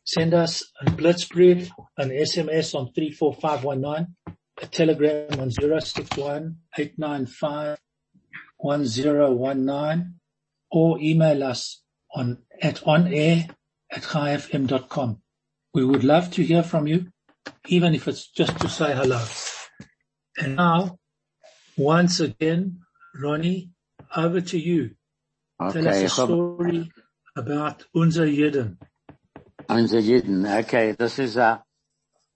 Send 0.03 0.33
us 0.33 0.63
a 0.81 0.85
blitzbrief, 0.85 1.69
an 1.97 2.09
SMS 2.09 2.75
on 2.75 2.91
34519, 2.91 4.15
a 4.61 4.67
telegram 4.67 5.39
on 5.39 5.51
061 5.51 6.57
1019 8.57 10.15
or 10.71 10.99
email 10.99 11.43
us 11.43 11.81
on 12.13 12.39
at 12.61 12.81
onair 12.81 13.49
at 13.91 14.03
chaifm.com. 14.03 15.21
We 15.75 15.83
would 15.83 16.05
love 16.05 16.31
to 16.31 16.41
hear 16.41 16.63
from 16.63 16.87
you, 16.87 17.11
even 17.67 17.93
if 17.93 18.07
it's 18.07 18.27
just 18.31 18.57
to 18.61 18.69
say 18.69 18.95
hello. 18.95 19.21
And 20.37 20.55
now, 20.55 20.99
once 21.75 22.21
again, 22.21 22.79
Ronnie, 23.21 23.71
over 24.15 24.39
to 24.39 24.57
you. 24.57 24.91
Okay. 25.61 25.81
Tell 25.81 25.89
us 25.89 26.03
a 26.03 26.09
story 26.09 26.91
about 27.35 27.83
unser 27.93 28.25
Jeden. 28.25 28.77
unser 29.67 29.99
Jiden. 29.99 30.45
Okay, 30.59 30.93
this 30.93 31.19
is 31.19 31.35
a, 31.35 31.61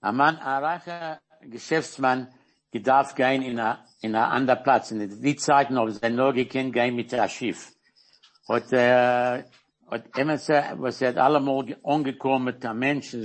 ein 0.02 0.16
Mann, 0.16 0.36
ein 0.36 0.62
reicher 0.62 1.20
Geschäftsmann, 1.42 2.28
die 2.74 2.82
darf 2.82 3.14
gehen 3.14 3.42
in 3.42 3.58
a, 3.58 3.84
in 4.02 4.14
a 4.16 4.28
anderen 4.28 4.62
Platz. 4.62 4.90
In 4.90 4.98
the 4.98 5.16
die 5.16 5.36
Zeiten, 5.36 5.78
ob 5.78 5.90
sie 5.90 6.10
nur 6.10 6.34
gekannt 6.34 6.74
gehen 6.74 6.94
mit 6.94 7.10
dem 7.10 7.26
Schiff. 7.28 7.72
Und, 8.48 8.70
äh, 8.72 9.44
und 9.90 10.16
immer, 10.16 10.38
was 10.78 11.00
er 11.02 11.08
hat 11.08 11.16
allemal 11.18 11.64
ge- 11.64 11.76
angekommen 11.84 12.44
mit 12.46 12.64
einem 12.64 12.78
Menschen, 12.78 13.24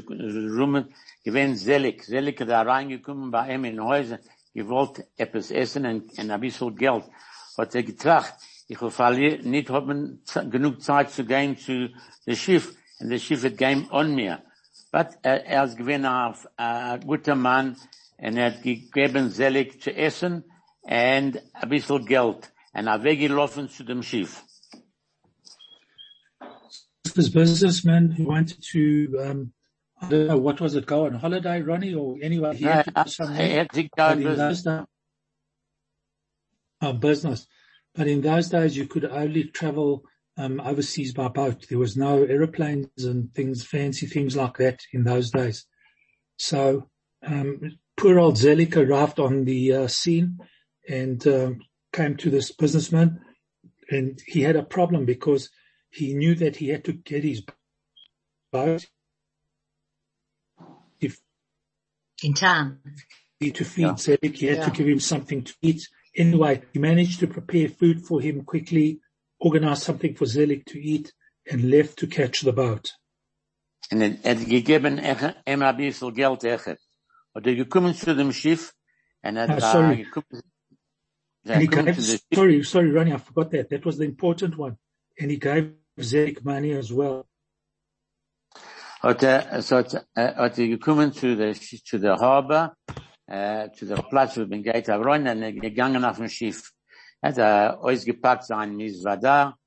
rum, 0.57 0.85
gewinnt 1.23 1.57
selig, 1.59 2.03
selig, 2.03 2.37
da 2.45 2.61
reingekommen 2.63 3.29
bei 3.31 3.53
ihm 3.53 3.65
in 3.65 3.83
Häuser, 3.83 4.19
gewollt 4.53 5.05
etwas 5.17 5.51
essen 5.51 5.85
und, 5.85 6.17
und 6.17 6.31
ein 6.31 6.39
bisschen 6.39 6.75
Geld. 6.75 7.03
Hat 7.57 7.75
er 7.75 7.83
getracht, 7.83 8.33
ich 8.67 8.81
will 8.81 8.89
verlieren, 8.89 9.49
nicht 9.49 9.69
haben 9.69 10.21
z- 10.25 10.49
genug 10.49 10.81
Zeit 10.81 11.11
zu 11.11 11.23
gehen 11.25 11.57
zu 11.57 11.89
dem 12.25 12.35
Schiff, 12.35 12.75
und 12.99 13.11
das 13.11 13.21
Schiff 13.21 13.43
wird 13.43 13.57
gehen 13.57 13.87
an 13.91 14.15
mir. 14.15 14.41
But 14.91 15.09
er, 15.21 15.45
er 15.45 15.65
ist 15.65 15.79
auf 15.79 16.47
ein 16.57 16.99
guter 17.01 17.35
Mann, 17.35 17.75
und 18.17 18.37
er 18.37 18.47
hat 18.53 18.63
gegeben 18.63 19.29
selig 19.29 19.81
zu 19.81 19.93
essen, 19.95 20.45
und 20.81 20.93
ein 21.53 21.69
bisschen 21.69 22.05
Geld, 22.05 22.51
und 22.73 22.87
er 22.87 23.03
weggelaufen 23.03 23.69
zu 23.69 23.83
dem 23.83 24.01
Schiff. 24.01 24.44
This 27.15 27.29
businessman 27.29 28.11
who 28.11 28.25
wanted 28.25 28.61
to, 28.71 29.19
um, 29.23 29.53
I 30.01 30.09
don't 30.09 30.27
know, 30.27 30.37
what 30.37 30.59
was 30.59 30.75
it, 30.75 30.85
go 30.85 31.05
on 31.05 31.13
holiday, 31.13 31.61
Ronnie, 31.61 31.93
or 31.93 32.17
anyway, 32.21 32.57
he 32.57 32.65
had 32.65 32.83
to 32.83 32.91
do 32.91 33.09
something. 33.09 33.37
Er 33.39 33.49
hat 33.49 33.73
sich 33.73 33.89
But 33.95 34.03
da 34.03 34.11
in 34.11 34.37
days, 34.37 34.67
oh, 36.81 36.93
business. 36.93 37.47
But 37.95 38.07
in 38.07 38.19
those 38.21 38.49
days, 38.49 38.75
you 38.75 38.85
could 38.85 39.05
only 39.05 39.45
travel 39.45 40.03
um, 40.37 40.59
overseas 40.59 41.13
by 41.13 41.29
boat. 41.29 41.67
There 41.69 41.79
was 41.79 41.95
no 41.95 42.23
aeroplanes 42.23 43.05
and 43.05 43.33
things, 43.33 43.65
fancy 43.65 44.07
things 44.07 44.35
like 44.35 44.57
that 44.57 44.81
in 44.91 45.05
those 45.05 45.31
days. 45.31 45.65
So 46.37 46.89
um, 47.25 47.79
poor 47.95 48.19
old 48.19 48.35
Zelik 48.35 48.75
arrived 48.75 49.21
on 49.21 49.45
the 49.45 49.73
uh, 49.73 49.87
scene 49.87 50.39
and 50.89 51.25
um, 51.27 51.59
came 51.93 52.17
to 52.17 52.29
this 52.29 52.51
businessman, 52.51 53.21
and 53.89 54.21
he 54.27 54.41
had 54.41 54.57
a 54.57 54.63
problem 54.63 55.05
because 55.05 55.49
he 55.95 56.13
knew 56.13 56.35
that 56.35 56.55
he 56.57 56.67
had 56.69 56.83
to 56.85 56.93
get 56.93 57.23
his 57.23 57.41
boat 58.51 58.85
if 60.99 61.19
In 62.23 62.33
time. 62.33 62.81
he 63.39 63.51
to 63.51 63.63
feed 63.65 63.83
Yeah. 63.83 63.93
Zelik. 63.97 64.35
He 64.35 64.47
had 64.47 64.57
Yeah. 64.59 64.65
to 64.65 64.71
give 64.71 64.87
him 64.87 64.99
something 64.99 65.43
to 65.43 65.53
eat. 65.61 65.87
Anyway, 66.17 66.61
he 66.73 66.79
managed 66.79 67.19
to 67.19 67.27
prepare 67.27 67.69
food 67.69 68.05
for 68.07 68.21
him 68.21 68.43
quickly, 68.45 69.01
organize 69.39 69.83
something 69.83 70.15
for 70.15 70.25
Zelik 70.25 70.65
to 70.65 70.79
eat, 70.79 71.13
and 71.51 71.69
left 71.69 71.97
to 71.99 72.07
catch 72.07 72.41
the 72.41 72.53
boat. 72.53 72.93
Und 73.91 74.01
er 74.01 74.11
hat 74.23 74.45
gegeben 74.47 74.97
echt- 74.97 75.35
ihm 75.47 75.61
ein 75.61 75.77
bisschen 75.77 76.13
Geld 76.13 76.43
echt. 76.43 76.79
Und 77.33 77.45
er 77.45 77.55
gekommen 77.55 77.93
zu 77.93 78.15
dem 78.15 78.31
Schiff, 78.31 78.73
und 79.21 79.35
er 79.37 79.49
Ah, 79.49 79.53
hat 79.53 79.61
sorry. 79.61 80.01
äh, 80.01 80.03
gekommen, 80.05 80.41
er 81.43 81.53
And 81.55 81.61
he 81.61 81.67
gekommen 81.67 81.85
gave, 81.93 82.01
zu 82.01 82.17
dem 82.17 82.35
sorry, 82.35 82.63
sorry, 82.63 82.91
Ronnie, 82.91 83.13
I 83.13 83.17
forgot 83.19 83.51
that. 83.51 83.69
That 83.69 83.85
was 83.85 83.97
the 83.97 84.05
important 84.05 84.57
one. 84.57 84.77
And 85.19 85.29
he 85.29 85.37
gave 85.37 85.73
Zelik 85.97 86.43
money 86.43 86.77
as 86.77 86.91
well. 86.91 87.23
er, 89.23 89.61
so 89.61 89.77
äh, 89.77 90.33
hat 90.35 90.57
er 90.57 90.67
gekommen 90.67 91.13
zu 91.13 91.35
der, 91.35 91.53
zu 91.53 91.99
der 91.99 92.17
Harbour, 92.17 92.75
äh, 93.27 93.71
zu 93.71 93.85
der 93.85 94.01
Platz, 94.01 94.35
wo 94.37 94.45
man 94.45 94.63
geht 94.63 94.89
rein, 94.89 95.27
und 95.27 95.61
gegangen 95.61 96.03
auf 96.03 96.17
dem 96.17 96.27
Schiff. 96.27 96.71
Er 97.21 97.29
hat 97.29 97.37
er 97.37 97.79
ausgepackt 97.83 98.45
sein 98.45 98.75
Misvada, 98.75 99.57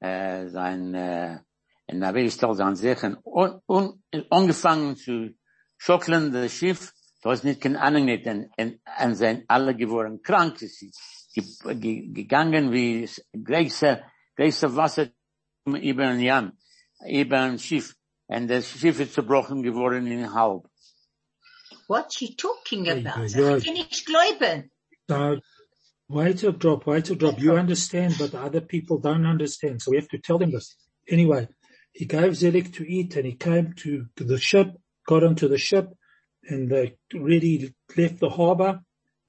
äh, 0.00 0.46
sein, 0.48 0.94
äh, 0.94 1.40
in 1.86 2.00
der 2.00 2.14
Wegestell 2.14 2.54
sein 2.54 2.76
Sachen, 2.76 3.16
und, 3.16 3.60
angefangen 4.30 4.96
zu 4.96 5.34
schockeln, 5.76 6.32
das 6.32 6.52
Schiff, 6.52 6.92
da 7.20 7.32
ist 7.32 7.44
nicht 7.44 7.60
kein 7.60 7.76
Ahnung 7.76 8.04
nicht, 8.04 8.26
und, 8.26 8.48
und, 8.56 8.80
und 9.02 9.14
sind 9.16 9.44
alle 9.48 9.74
geworden 9.74 10.22
krank, 10.22 10.58
ge- 10.58 12.12
gegangen 12.12 12.72
wie 12.72 13.08
größer, 13.32 14.02
größer 14.36 14.76
Wasser 14.76 15.08
über 15.66 16.08
ein 16.08 16.20
Jan, 16.20 16.52
über 17.08 17.40
ein 17.40 17.58
Schiff, 17.58 17.94
und 18.26 18.48
das 18.48 18.68
Schiff 18.68 19.00
ist 19.00 19.14
zerbrochen 19.14 19.62
geworden 19.62 20.06
in 20.06 20.32
halb. 20.32 20.68
What's 21.88 22.18
he 22.18 22.34
talking 22.34 22.88
about? 22.88 23.16
hey, 23.16 23.28
hey. 23.28 23.56
Ich 23.58 23.64
kann 23.64 23.74
nicht 23.74 24.06
glauben. 24.06 24.70
So 25.08 25.40
wait 26.08 26.38
till 26.38 26.52
drop, 26.52 26.86
wait 26.86 27.04
till 27.04 27.16
drop. 27.16 27.38
You 27.38 27.56
understand, 27.56 28.16
but 28.18 28.30
the 28.32 28.40
other 28.40 28.60
people 28.60 28.98
don't 28.98 29.26
understand. 29.26 29.82
So 29.82 29.90
we 29.90 29.98
have 29.98 30.08
to 30.08 30.18
tell 30.18 30.38
them 30.38 30.52
this. 30.52 30.76
Anyway, 31.08 31.48
he 31.92 32.06
gave 32.06 32.32
Zelik 32.32 32.72
to 32.74 32.84
eat 32.84 33.16
and 33.16 33.26
he 33.26 33.34
came 33.34 33.74
to, 33.78 34.06
to 34.16 34.24
the 34.24 34.38
ship, 34.38 34.68
got 35.06 35.22
onto 35.22 35.48
the 35.48 35.58
ship 35.58 35.92
and 36.48 36.70
they 36.70 36.96
really 37.12 37.74
left 37.96 38.20
the 38.20 38.30
harbor 38.30 38.80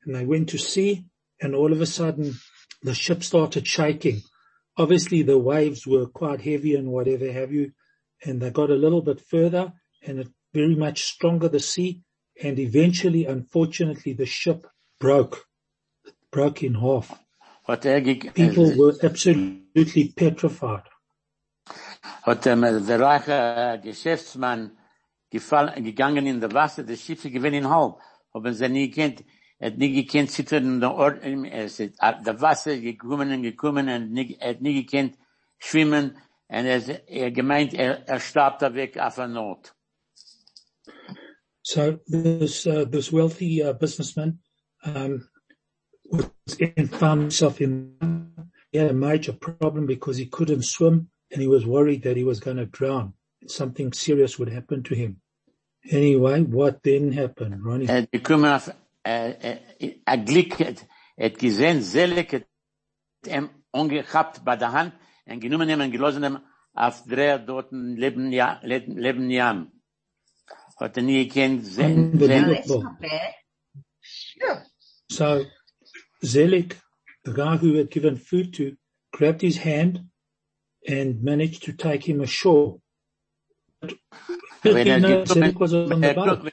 and 0.06 0.16
they 0.16 0.26
went 0.26 0.50
to 0.50 0.58
sea 0.58 1.06
and 1.42 1.56
all 1.56 1.74
of 1.74 1.82
a 1.82 1.86
sudden 1.86 2.36
the 2.84 2.94
ship 2.94 3.24
started 3.24 3.68
shaking. 3.68 4.22
Obviously 4.78 5.24
the 5.24 5.38
waves 5.38 5.88
were 5.88 6.08
quite 6.08 6.42
heavy 6.42 6.76
and 6.76 6.92
whatever 6.92 7.32
have 7.32 7.52
you. 7.52 7.72
And 8.24 8.42
they 8.42 8.50
got 8.50 8.70
a 8.70 8.76
little 8.76 9.02
bit 9.02 9.22
further 9.22 9.74
and 10.06 10.20
it 10.20 10.28
very 10.54 10.76
much 10.76 11.04
stronger 11.04 11.50
the 11.50 11.60
sea 11.60 12.02
and 12.42 12.60
eventually, 12.60 13.26
unfortunately, 13.26 14.14
the 14.14 14.26
ship 14.26 14.68
broke, 15.00 15.46
broke 16.32 16.64
in 16.64 16.76
half. 16.76 17.18
Hat 17.68 17.86
er 17.86 17.98
uh, 17.98 18.32
People 18.34 18.72
äh, 18.72 18.78
were 18.78 18.96
absolutely 19.02 20.14
petrified. 20.16 20.84
hat 22.24 22.46
ähm, 22.48 22.64
um, 22.64 22.86
der 22.86 23.00
reiche 23.00 23.32
uh, 23.32 23.76
äh, 23.76 23.80
Geschäftsmann 23.80 24.78
gefallen, 25.30 25.84
gegangen 25.84 26.26
in 26.26 26.40
das 26.40 26.54
Wasser, 26.54 26.84
das 26.84 27.02
Schiff 27.02 27.26
in 27.26 27.70
halb. 27.70 27.98
Aber 28.34 28.54
sie 28.54 28.70
nie 28.70 28.92
kennt, 28.92 29.24
nie 29.60 30.04
gekannt 30.04 30.32
zittern 30.32 30.66
in 30.66 30.80
der 30.82 30.94
Ort, 30.94 31.24
es 31.24 31.80
ist 31.80 32.00
äh, 32.00 32.42
Wasser 32.42 32.78
gekommen 32.78 33.32
und 33.32 33.44
gekommen 33.44 33.90
und 33.90 34.18
er 34.18 34.50
hat 34.50 34.62
nie 34.62 34.86
schwimmen 35.58 36.18
und 36.48 36.66
er, 36.66 37.10
er 37.10 37.32
gemeint, 37.32 37.74
er, 37.74 38.08
er 38.08 38.20
starb 38.20 38.60
da 38.60 38.74
weg 38.74 38.98
auf 38.98 39.16
der 39.16 39.28
Not. 39.28 39.74
So 41.64 42.00
this, 42.08 42.68
uh, 42.68 42.86
this 42.86 43.12
wealthy 43.12 43.64
uh, 43.64 43.74
businessman, 43.74 44.40
um, 44.84 45.28
was 46.12 46.30
in, 46.60 46.88
found 46.88 47.22
himself 47.22 47.60
in, 47.60 47.98
he 48.72 48.78
had 48.78 48.92
a 48.92 48.94
major 48.94 49.34
problem 49.34 49.88
because 49.88 50.18
he 50.18 50.28
couldn't 50.28 50.64
swim 50.64 51.10
and 51.32 51.42
he 51.42 51.48
was 51.48 51.66
worried 51.66 52.04
that 52.04 52.18
he 52.18 52.24
was 52.24 52.40
going 52.40 52.58
to 52.58 52.68
drown. 52.68 53.14
Something 53.48 53.94
serious 53.94 54.38
would 54.38 54.50
happen 54.50 54.84
to 54.84 54.96
him. 54.96 55.22
Anyway, 55.90 56.42
what 56.42 56.84
then 56.84 57.12
happened, 57.12 57.64
Ronnie? 57.66 57.88
Gekommen 59.06 59.36
auf, 59.80 60.02
ein 60.06 60.26
Glück, 60.26 60.60
hat, 60.60 60.86
hat 61.20 61.38
gesehen, 61.38 61.82
Selig 61.82 62.34
hat 62.34 62.46
ihm 63.28 63.50
angehabt 63.72 64.44
bei 64.44 64.56
der 64.56 64.72
Hand, 64.72 64.94
und 65.26 65.40
genommen 65.40 65.70
ihm 65.70 65.82
und 65.82 65.92
gelassen 65.92 66.24
ihm 66.24 66.40
auf 66.74 67.04
drei 67.06 67.38
dort 67.38 67.72
leben, 67.72 68.32
ja, 68.32 68.60
leben, 68.64 68.98
leben 68.98 69.30
Jam. 69.30 69.72
Hat 70.80 70.98
er 70.98 71.04
nie 71.04 71.28
gekannt, 71.28 71.66
sehen, 71.66 72.12
Unbelievable. 72.14 72.98
Sure. 74.02 74.66
So, 75.10 75.46
Zelig, 76.24 76.76
the 77.24 77.32
guy 77.34 77.58
who 77.58 77.78
had 77.78 77.90
given 77.90 78.18
food 78.18 78.54
to, 78.56 78.76
grabbed 79.12 79.42
his 79.42 79.58
hand 79.64 80.10
and 80.88 81.24
managed 81.24 81.64
to 81.64 81.72
take 81.74 82.04
him 82.04 82.22
ashore. 82.22 82.82
But, 83.80 83.94
Wenn 84.64 84.88
you 84.88 85.00
know, 85.00 85.24
gekommen- 85.24 85.60
was 85.60 85.74
on 85.74 86.02
the 86.02 86.14
boat. 86.14 86.44
ge- 86.44 86.52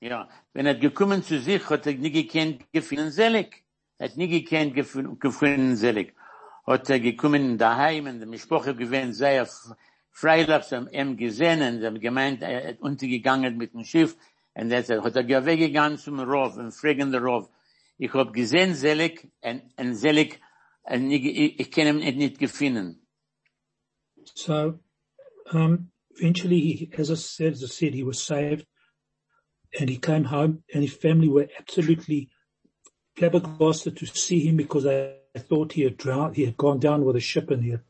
Ja, 0.00 0.28
wenn 0.56 0.64
er 0.64 0.74
gekommen 0.74 1.22
zu 1.22 1.38
sich, 1.38 1.68
hat 1.68 1.86
er 1.86 1.92
nie 1.94 2.10
gekannt, 2.10 2.64
gefunden 2.72 3.10
selig. 3.10 3.62
Er 3.98 4.08
hat 4.08 4.16
nie 4.16 4.26
gekannt, 4.28 4.74
gefunden 4.74 5.76
selig. 5.76 6.14
Hat 6.66 6.88
er 6.88 6.98
gekommen 6.98 7.58
daheim, 7.58 8.06
und 8.06 8.20
die 8.20 8.26
Mischproche 8.26 8.74
gewesen, 8.74 9.12
sehr 9.12 9.42
f- 9.42 9.74
freilich, 10.10 10.62
sie 10.64 10.76
haben 10.76 10.88
ihn 10.88 11.14
gesehen, 11.18 11.60
und 11.60 11.80
sie 11.80 11.86
haben 11.86 12.00
gemeint, 12.00 12.40
er 12.40 12.68
hat 12.68 12.80
untergegangen 12.80 13.58
mit 13.58 13.74
dem 13.74 13.84
Schiff, 13.84 14.16
und 14.54 14.70
er 14.70 14.78
hat 14.78 15.04
hat 15.04 15.16
er 15.16 15.44
weggegangen 15.44 15.98
zum 15.98 16.20
Rauf, 16.20 16.56
und 16.56 16.72
fragen 16.72 17.12
der 17.12 17.20
Rauf. 17.20 17.50
Ich 17.98 18.14
hab 18.14 18.32
gesehen 18.32 18.74
selig, 18.74 19.28
und, 19.42 19.62
und 19.76 19.94
selig, 19.94 20.40
und 20.84 21.10
ich, 21.10 21.60
ich 21.60 21.70
kann 21.70 22.00
ihn 22.00 22.16
nicht 22.16 22.38
gefunden. 22.38 23.06
So, 24.34 24.78
um, 25.52 25.90
eventually, 26.18 26.60
he, 26.60 26.90
as 26.96 27.10
I 27.10 27.14
said, 27.16 27.52
as 27.52 27.62
I 27.62 27.66
said, 27.66 27.92
he 27.94 28.04
was 28.06 28.18
saved, 28.24 28.66
and 29.78 29.88
he 29.88 29.98
came 29.98 30.24
home, 30.24 30.62
and 30.72 30.82
his 30.82 30.94
family 30.94 31.28
were 31.28 31.48
absolutely 31.58 32.30
flabbergasted 33.16 33.96
to 33.96 34.06
see 34.06 34.46
him 34.46 34.56
because 34.56 34.84
they 34.84 35.16
thought 35.38 35.72
he 35.72 35.82
had 35.82 35.96
drowned. 35.96 36.36
He 36.36 36.44
had 36.44 36.56
gone 36.56 36.78
down 36.78 37.04
with 37.04 37.16
a 37.16 37.20
ship 37.20 37.50
and 37.50 37.62
he 37.62 37.70
had 37.70 37.82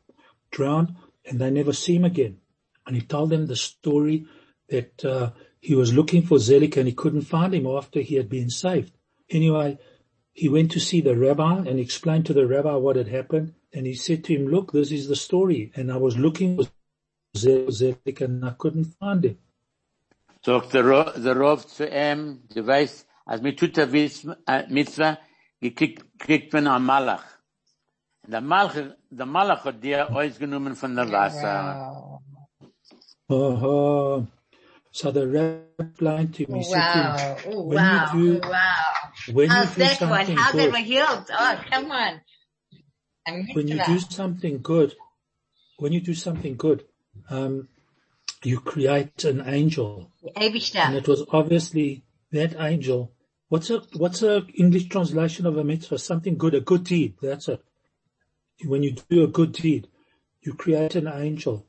drowned, 0.50 0.94
and 1.24 1.38
they 1.38 1.50
never 1.50 1.72
see 1.72 1.96
him 1.96 2.04
again. 2.04 2.38
And 2.86 2.94
he 2.94 3.02
told 3.02 3.30
them 3.30 3.46
the 3.46 3.56
story 3.56 4.26
that 4.68 5.04
uh, 5.04 5.30
he 5.60 5.74
was 5.74 5.92
looking 5.92 6.22
for 6.22 6.38
Zelik 6.38 6.76
and 6.76 6.86
he 6.86 6.94
couldn't 6.94 7.22
find 7.22 7.54
him 7.54 7.66
after 7.66 8.00
he 8.00 8.14
had 8.14 8.28
been 8.28 8.50
saved. 8.50 8.92
Anyway, 9.30 9.78
he 10.32 10.48
went 10.48 10.70
to 10.72 10.80
see 10.80 11.00
the 11.00 11.16
rabbi 11.16 11.58
and 11.58 11.80
explained 11.80 12.26
to 12.26 12.34
the 12.34 12.46
rabbi 12.46 12.74
what 12.74 12.96
had 12.96 13.08
happened. 13.08 13.54
And 13.72 13.86
he 13.86 13.94
said 13.94 14.24
to 14.24 14.34
him, 14.34 14.46
look, 14.46 14.72
this 14.72 14.92
is 14.92 15.08
the 15.08 15.16
story. 15.16 15.72
And 15.74 15.90
I 15.90 15.96
was 15.96 16.16
looking 16.16 16.56
for 16.56 16.70
Zelik 17.36 18.20
and 18.20 18.44
I 18.44 18.50
couldn't 18.50 18.94
find 19.00 19.24
him. 19.24 19.38
Sagt 20.46 20.74
der, 20.74 20.84
Ro- 20.84 21.18
der 21.26 21.36
Rauf 21.36 21.66
zu 21.66 21.84
ihm, 21.88 22.46
du 22.54 22.64
weißt, 22.64 23.04
als 23.24 23.42
mit 23.42 23.58
tut 23.58 23.76
der 23.76 23.90
Witz- 23.92 24.24
äh, 24.46 24.62
Mitzvah, 24.68 25.18
gekriegt, 25.60 26.04
kriegt 26.20 26.52
man 26.52 26.68
einen 26.68 26.84
Malach. 26.86 27.24
Und 28.22 28.30
der 28.32 28.40
Malach, 28.42 28.76
der 29.10 29.26
Malach 29.26 29.64
hat 29.64 29.82
dir 29.82 30.08
ausgenommen 30.14 30.76
von 30.76 30.94
der 30.94 31.10
Wasser. 31.10 32.20
Oh, 33.28 34.24
so 34.92 35.10
the 35.10 35.22
rabbi 35.22 35.66
explained 35.80 36.32
to 36.36 36.44
me, 36.52 36.60
he 36.62 36.74
Wow. 36.74 36.92
him, 36.94 37.52
Oh, 37.52 37.62
when 37.66 37.78
wow. 37.78 38.14
you 38.14 38.38
do, 38.38 38.40
Oh, 38.44 38.48
wow. 38.48 39.34
when 39.34 39.48
you 39.50 39.56
How's 39.56 39.74
do 39.74 39.80
that 39.82 40.00
one? 40.00 40.26
something 40.26 40.36
How 40.38 40.52
they 40.52 40.64
good, 40.66 40.72
were 40.72 40.78
healed? 40.92 41.24
Oh, 41.32 41.54
come 41.72 41.90
on. 41.90 42.20
When 43.52 43.66
you 43.66 43.74
mitzvah. 43.74 43.92
do 43.94 43.98
something 43.98 44.62
good, 44.62 44.94
when 45.78 45.92
you 45.92 46.00
do 46.00 46.14
something 46.14 46.54
good, 46.56 46.84
um, 47.30 47.66
you 48.44 48.60
create 48.60 49.24
an 49.24 49.42
angel. 49.44 50.12
And 50.36 50.94
it 50.96 51.08
was 51.08 51.24
obviously 51.32 52.04
that 52.32 52.54
angel. 52.60 53.12
What's 53.48 53.70
a, 53.70 53.80
what's 53.94 54.22
a 54.22 54.44
English 54.54 54.88
translation 54.88 55.46
of 55.46 55.56
a 55.56 55.64
mitzvah? 55.64 55.98
Something 55.98 56.36
good, 56.36 56.54
a 56.54 56.60
good 56.60 56.84
deed. 56.84 57.14
That's 57.22 57.48
it. 57.48 57.62
When 58.64 58.82
you 58.82 58.92
do 59.08 59.24
a 59.24 59.28
good 59.28 59.52
deed, 59.52 59.88
you 60.42 60.54
create 60.54 60.94
an 60.94 61.08
angel. 61.08 61.64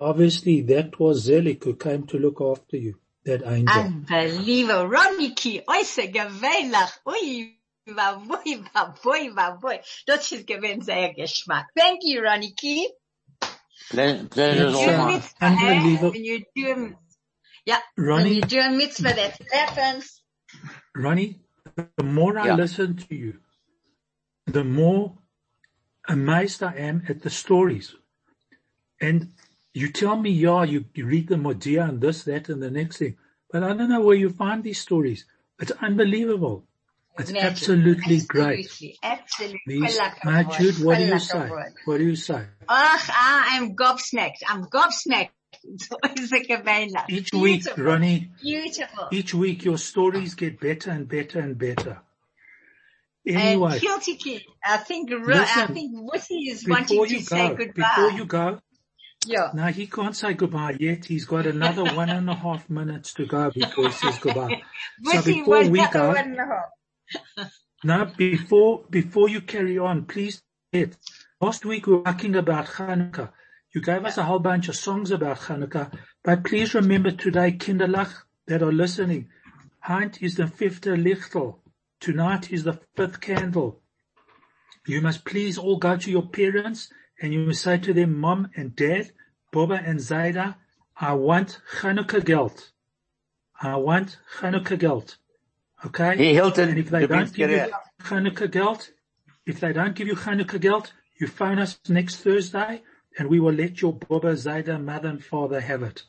Obviously 0.00 0.62
that 0.62 0.98
was 0.98 1.26
Zelik 1.28 1.64
who 1.64 1.74
came 1.74 2.06
to 2.08 2.18
look 2.18 2.40
after 2.40 2.76
you, 2.76 2.96
that 3.24 3.42
angel. 3.46 3.80
Unbelievable. 3.80 4.88
Roniki, 4.90 5.64
äußer 5.64 6.12
gewöhnlich. 6.12 6.92
Ui, 7.06 7.56
wabui, 7.88 8.64
wabui, 8.74 9.30
wabui. 9.34 9.78
Das 10.06 10.32
ist 10.32 10.46
gewinn 10.46 10.82
sehr 10.82 11.14
Geschmack. 11.14 11.66
Thank 11.76 12.00
you, 12.02 12.20
Roniki. 12.22 12.86
Ple- 13.90 14.26
Pleasure 14.30 14.66
is 14.68 14.74
It's, 14.74 14.76
all 14.76 14.86
Do 14.86 14.96
mine. 14.98 15.14
mitzvah, 15.14 15.46
unbelievable. 15.46 16.10
When 16.10 16.24
you 16.24 16.44
do, 16.56 16.94
yeah, 17.64 17.80
when 17.96 18.06
Ronnie, 18.06 18.34
you 18.34 18.42
do 18.42 18.60
a 18.60 18.70
mitzvah 18.70 19.14
that 19.14 19.38
happens. 19.52 20.22
Ronnie, 20.94 21.40
the 21.96 22.04
more 22.04 22.38
I 22.38 22.46
Yeah. 22.46 22.56
listen 22.56 22.96
to 22.96 23.14
you, 23.14 23.38
the 24.46 24.64
more 24.64 25.18
amazed 26.08 26.62
I 26.62 26.74
am 26.74 27.04
at 27.08 27.22
the 27.22 27.30
stories. 27.30 27.94
And 29.00 29.32
you 29.74 29.90
tell 29.90 30.16
me, 30.16 30.30
yeah, 30.30 30.64
you, 30.64 30.84
you 30.94 31.06
read 31.06 31.28
the 31.28 31.36
Modia 31.36 31.88
and 31.88 32.00
this, 32.00 32.24
that, 32.24 32.48
and 32.48 32.62
the 32.62 32.70
next 32.70 32.98
thing. 32.98 33.16
But 33.50 33.62
I 33.62 33.72
don't 33.74 33.88
know 33.88 34.00
where 34.00 34.16
you 34.16 34.30
find 34.30 34.62
these 34.62 34.80
stories. 34.80 35.24
It's 35.58 35.72
unbelievable. 35.80 36.64
It's 37.18 37.30
Imagine. 37.30 37.46
absolutely 37.46 38.20
great. 38.20 38.66
Absolutely. 38.66 38.98
Absolutely. 39.02 39.60
These, 39.66 40.00
my 40.24 40.44
Jude, 40.44 40.84
what 40.84 40.98
do 40.98 41.04
you 41.04 41.18
say? 41.18 41.50
What 41.84 41.98
do 41.98 42.04
you 42.04 42.16
say? 42.16 42.46
Ach, 42.68 43.10
I 43.10 43.56
am 43.56 43.76
gobsmacked. 43.76 44.42
I'm 44.48 44.64
gobsmacked. 44.64 45.30
So 45.78 45.96
is 46.16 46.32
it 46.32 46.48
gewöhnlich. 46.48 47.08
Each 47.08 47.32
week, 47.32 47.64
Ronnie, 47.78 48.30
Beautiful. 48.42 49.08
each 49.12 49.34
week 49.34 49.64
your 49.64 49.78
stories 49.78 50.34
get 50.34 50.58
better 50.60 50.90
and 50.90 51.08
better 51.08 51.40
and 51.40 51.56
better. 51.56 52.02
Anyway, 53.24 53.80
I 54.64 54.76
think, 54.78 55.10
Ro- 55.10 55.36
I 55.36 55.66
think 55.66 55.94
Vusi 55.94 56.50
is 56.50 56.66
wanting 56.68 57.06
to 57.06 57.14
you 57.14 57.20
say 57.20 57.48
go, 57.50 57.54
goodbye. 57.54 57.72
before 57.74 58.10
you 58.10 58.24
go, 58.24 58.58
yeah. 59.24 59.50
No, 59.54 59.66
he 59.66 59.86
can't 59.86 60.16
say 60.16 60.34
goodbye 60.34 60.76
yet. 60.80 61.04
He's 61.04 61.24
got 61.24 61.46
another 61.46 61.84
one 61.94 62.10
and 62.10 62.28
a 62.28 62.34
half 62.34 62.68
minutes 62.68 63.14
to 63.14 63.26
go 63.26 63.50
before 63.50 63.86
he 63.86 63.92
says 63.92 64.18
goodbye. 64.18 64.62
So 65.04 65.22
before 65.22 65.68
we 65.68 65.86
go, 65.88 66.08
one 66.08 66.18
and 66.18 66.36
a 66.40 66.46
half. 67.38 67.50
no, 67.84 68.04
before, 68.16 68.84
before 68.90 69.28
you 69.28 69.40
carry 69.40 69.78
on, 69.78 70.06
please, 70.06 70.42
last 71.40 71.64
week 71.64 71.86
we 71.86 71.94
were 71.94 72.02
talking 72.02 72.34
about 72.34 72.66
Hanukkah. 72.66 73.30
You 73.72 73.80
gave 73.80 74.04
us 74.04 74.18
a 74.18 74.24
whole 74.24 74.38
bunch 74.38 74.68
of 74.68 74.76
songs 74.76 75.10
about 75.10 75.38
Hanukkah, 75.38 75.96
but 76.22 76.44
please 76.44 76.74
remember 76.74 77.10
today, 77.10 77.52
Kinderlach, 77.52 78.12
that 78.46 78.62
are 78.62 78.72
listening, 78.72 79.30
Heint 79.86 80.22
is 80.22 80.34
the 80.34 80.46
fifth 80.46 80.82
lichtel. 80.82 81.56
Tonight 81.98 82.52
is 82.52 82.64
the 82.64 82.78
fifth 82.96 83.22
candle. 83.22 83.80
You 84.86 85.00
must 85.00 85.24
please 85.24 85.56
all 85.56 85.78
go 85.78 85.96
to 85.96 86.10
your 86.10 86.26
parents 86.26 86.90
and 87.20 87.32
you 87.32 87.46
must 87.46 87.62
say 87.62 87.78
to 87.78 87.94
them, 87.94 88.18
Mom 88.18 88.50
and 88.56 88.76
Dad, 88.76 89.12
Boba 89.52 89.82
and 89.88 90.00
Zaida, 90.00 90.56
I 90.96 91.14
want 91.14 91.58
Hanukkah 91.80 92.22
geld. 92.22 92.72
I 93.60 93.76
want 93.76 94.18
Hanukkah 94.40 94.78
geld. 94.78 95.16
Okay? 95.86 96.16
He 96.18 96.34
Hilton, 96.34 96.68
And 96.70 96.78
if 96.78 96.90
they 96.90 97.06
don't 97.06 97.32
give 97.32 97.50
you. 97.50 97.72
Hanukkah 98.02 98.50
geld, 98.50 98.90
if 99.46 99.60
they 99.60 99.72
don't 99.72 99.94
give 99.94 100.08
you 100.08 100.16
Hanukkah 100.16 100.60
geld, 100.60 100.92
you 101.18 101.26
phone 101.26 101.58
us 101.58 101.78
next 101.88 102.16
Thursday 102.16 102.82
and 103.18 103.28
we 103.28 103.40
will 103.40 103.52
let 103.52 103.80
your 103.80 103.92
Baba 103.92 104.36
Zaida 104.36 104.78
mother 104.78 105.08
and 105.08 105.24
father 105.24 105.60
have 105.60 105.82
it 105.82 106.02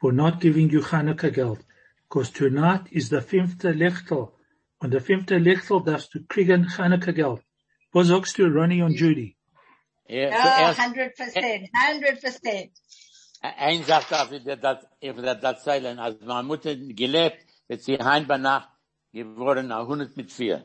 for 0.00 0.12
not 0.12 0.40
giving 0.40 0.70
you 0.70 0.80
Hanukkah 0.80 1.32
geld. 1.32 1.64
Because 2.08 2.30
tonight 2.30 2.82
is 2.90 3.08
the 3.08 3.22
fifth 3.22 3.58
Lechtel. 3.58 4.32
On 4.80 4.90
the 4.90 5.00
fifth 5.00 5.26
Lechtel 5.26 5.84
that's 5.84 6.08
to 6.08 6.20
kriegen 6.20 6.66
Hanukkah 6.66 7.14
Geld. 7.14 7.40
Was 7.94 8.08
sagst 8.08 8.36
du, 8.36 8.48
Ronnie 8.48 8.82
und 8.82 8.98
Judy? 8.98 9.36
Yeah, 10.08 10.74
hundred 10.74 11.14
percent, 11.16 11.68
hundred 11.74 12.20
percent. 12.20 12.70
Ein 13.42 13.82
sagt, 13.84 14.12
ich 14.32 14.44
werde 14.44 15.40
das 15.40 15.66
erzählen. 15.66 15.98
Als 15.98 16.20
meine 16.20 16.46
Mutter 16.46 16.74
gelebt, 16.76 17.38
wird 17.68 17.82
sie 17.82 17.96
heim 17.96 18.26
bei 18.26 18.38
Nacht 18.38 18.68
geworden, 19.12 19.72
vier. 20.28 20.64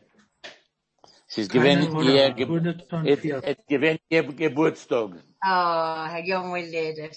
Geburtstag. 4.31 5.21
Oh, 5.45 6.05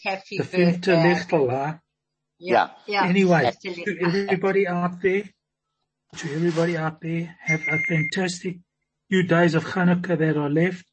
Happy 0.02 0.38
birthday. 0.38 1.14
Little, 1.14 1.50
huh? 1.50 1.74
Yeah. 2.38 2.70
yeah. 2.86 3.04
Anyway, 3.04 3.52
to 3.62 4.00
everybody 4.02 4.66
out 4.66 5.00
there, 5.00 5.24
to 6.16 6.34
everybody 6.34 6.76
out 6.76 7.00
there, 7.00 7.36
have 7.40 7.60
a 7.68 7.78
fantastic 7.78 8.58
few 9.08 9.22
days 9.22 9.54
of 9.54 9.64
Hanukkah 9.64 10.18
that 10.18 10.36
are 10.36 10.50
left. 10.50 10.84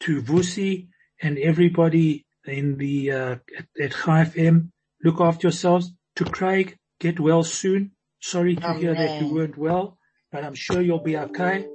To 0.00 0.20
Vusi 0.20 0.88
and 1.22 1.38
everybody 1.38 2.26
in 2.46 2.76
the 2.76 3.10
uh, 3.12 3.36
at, 3.56 3.66
at 3.80 3.92
Chai 3.92 4.24
FM, 4.24 4.70
look 5.02 5.20
after 5.20 5.46
yourselves. 5.46 5.92
To 6.16 6.24
Craig, 6.24 6.76
get 7.00 7.18
well 7.18 7.42
soon. 7.44 7.92
Sorry 8.20 8.56
to 8.56 8.66
Amen. 8.66 8.80
hear 8.80 8.94
that 8.94 9.22
you 9.22 9.32
weren't 9.32 9.56
well, 9.56 9.96
but 10.30 10.44
I'm 10.44 10.54
sure 10.54 10.82
you'll 10.82 10.98
be 10.98 11.16
okay. 11.16 11.66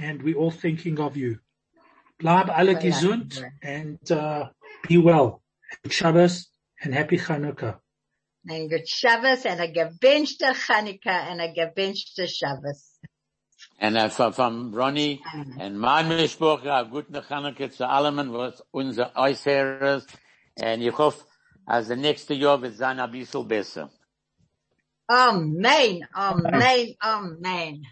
And 0.00 0.22
we're 0.22 0.36
all 0.36 0.50
thinking 0.50 0.98
of 0.98 1.16
you. 1.16 1.38
Bleib 2.18 2.48
alle 2.48 2.74
gesund 2.74 3.42
and, 3.62 3.98
uh, 4.10 4.48
be 4.88 4.96
well. 4.96 5.42
Shabbos 5.88 6.48
and 6.82 6.94
happy 6.94 7.18
Hanukkah. 7.18 7.78
Ein 8.48 8.68
gut 8.68 8.88
Shabbos 8.88 9.44
and 9.44 9.60
a 9.60 9.68
gewünschte 9.68 10.54
Chanukah 10.54 11.30
and 11.30 11.40
a 11.42 11.52
gewünschte 11.52 12.26
Shabbos. 12.26 12.98
And 13.78 13.98
uh, 13.98 14.08
from, 14.08 14.32
from 14.32 14.74
Ronnie 14.74 15.22
and 15.58 15.78
mein 15.78 16.08
Mishpoch, 16.08 16.64
a 16.64 16.88
guten 16.90 17.14
Chanukah 17.14 17.70
zu 17.70 17.86
allem, 17.86 18.32
was 18.32 18.62
unser 18.72 19.12
Äußeres. 19.14 20.06
And 20.56 20.82
ich 20.82 20.96
hoffe, 20.96 21.24
als 21.66 21.88
der 21.88 21.96
nächste 21.96 22.34
Jahr 22.34 22.60
wird 22.62 22.74
sein 22.76 22.98
ein 23.00 23.10
bisschen 23.10 23.46
besser. 23.46 23.90
Amen, 25.08 26.06
amen, 26.14 26.94
amen. 27.00 27.82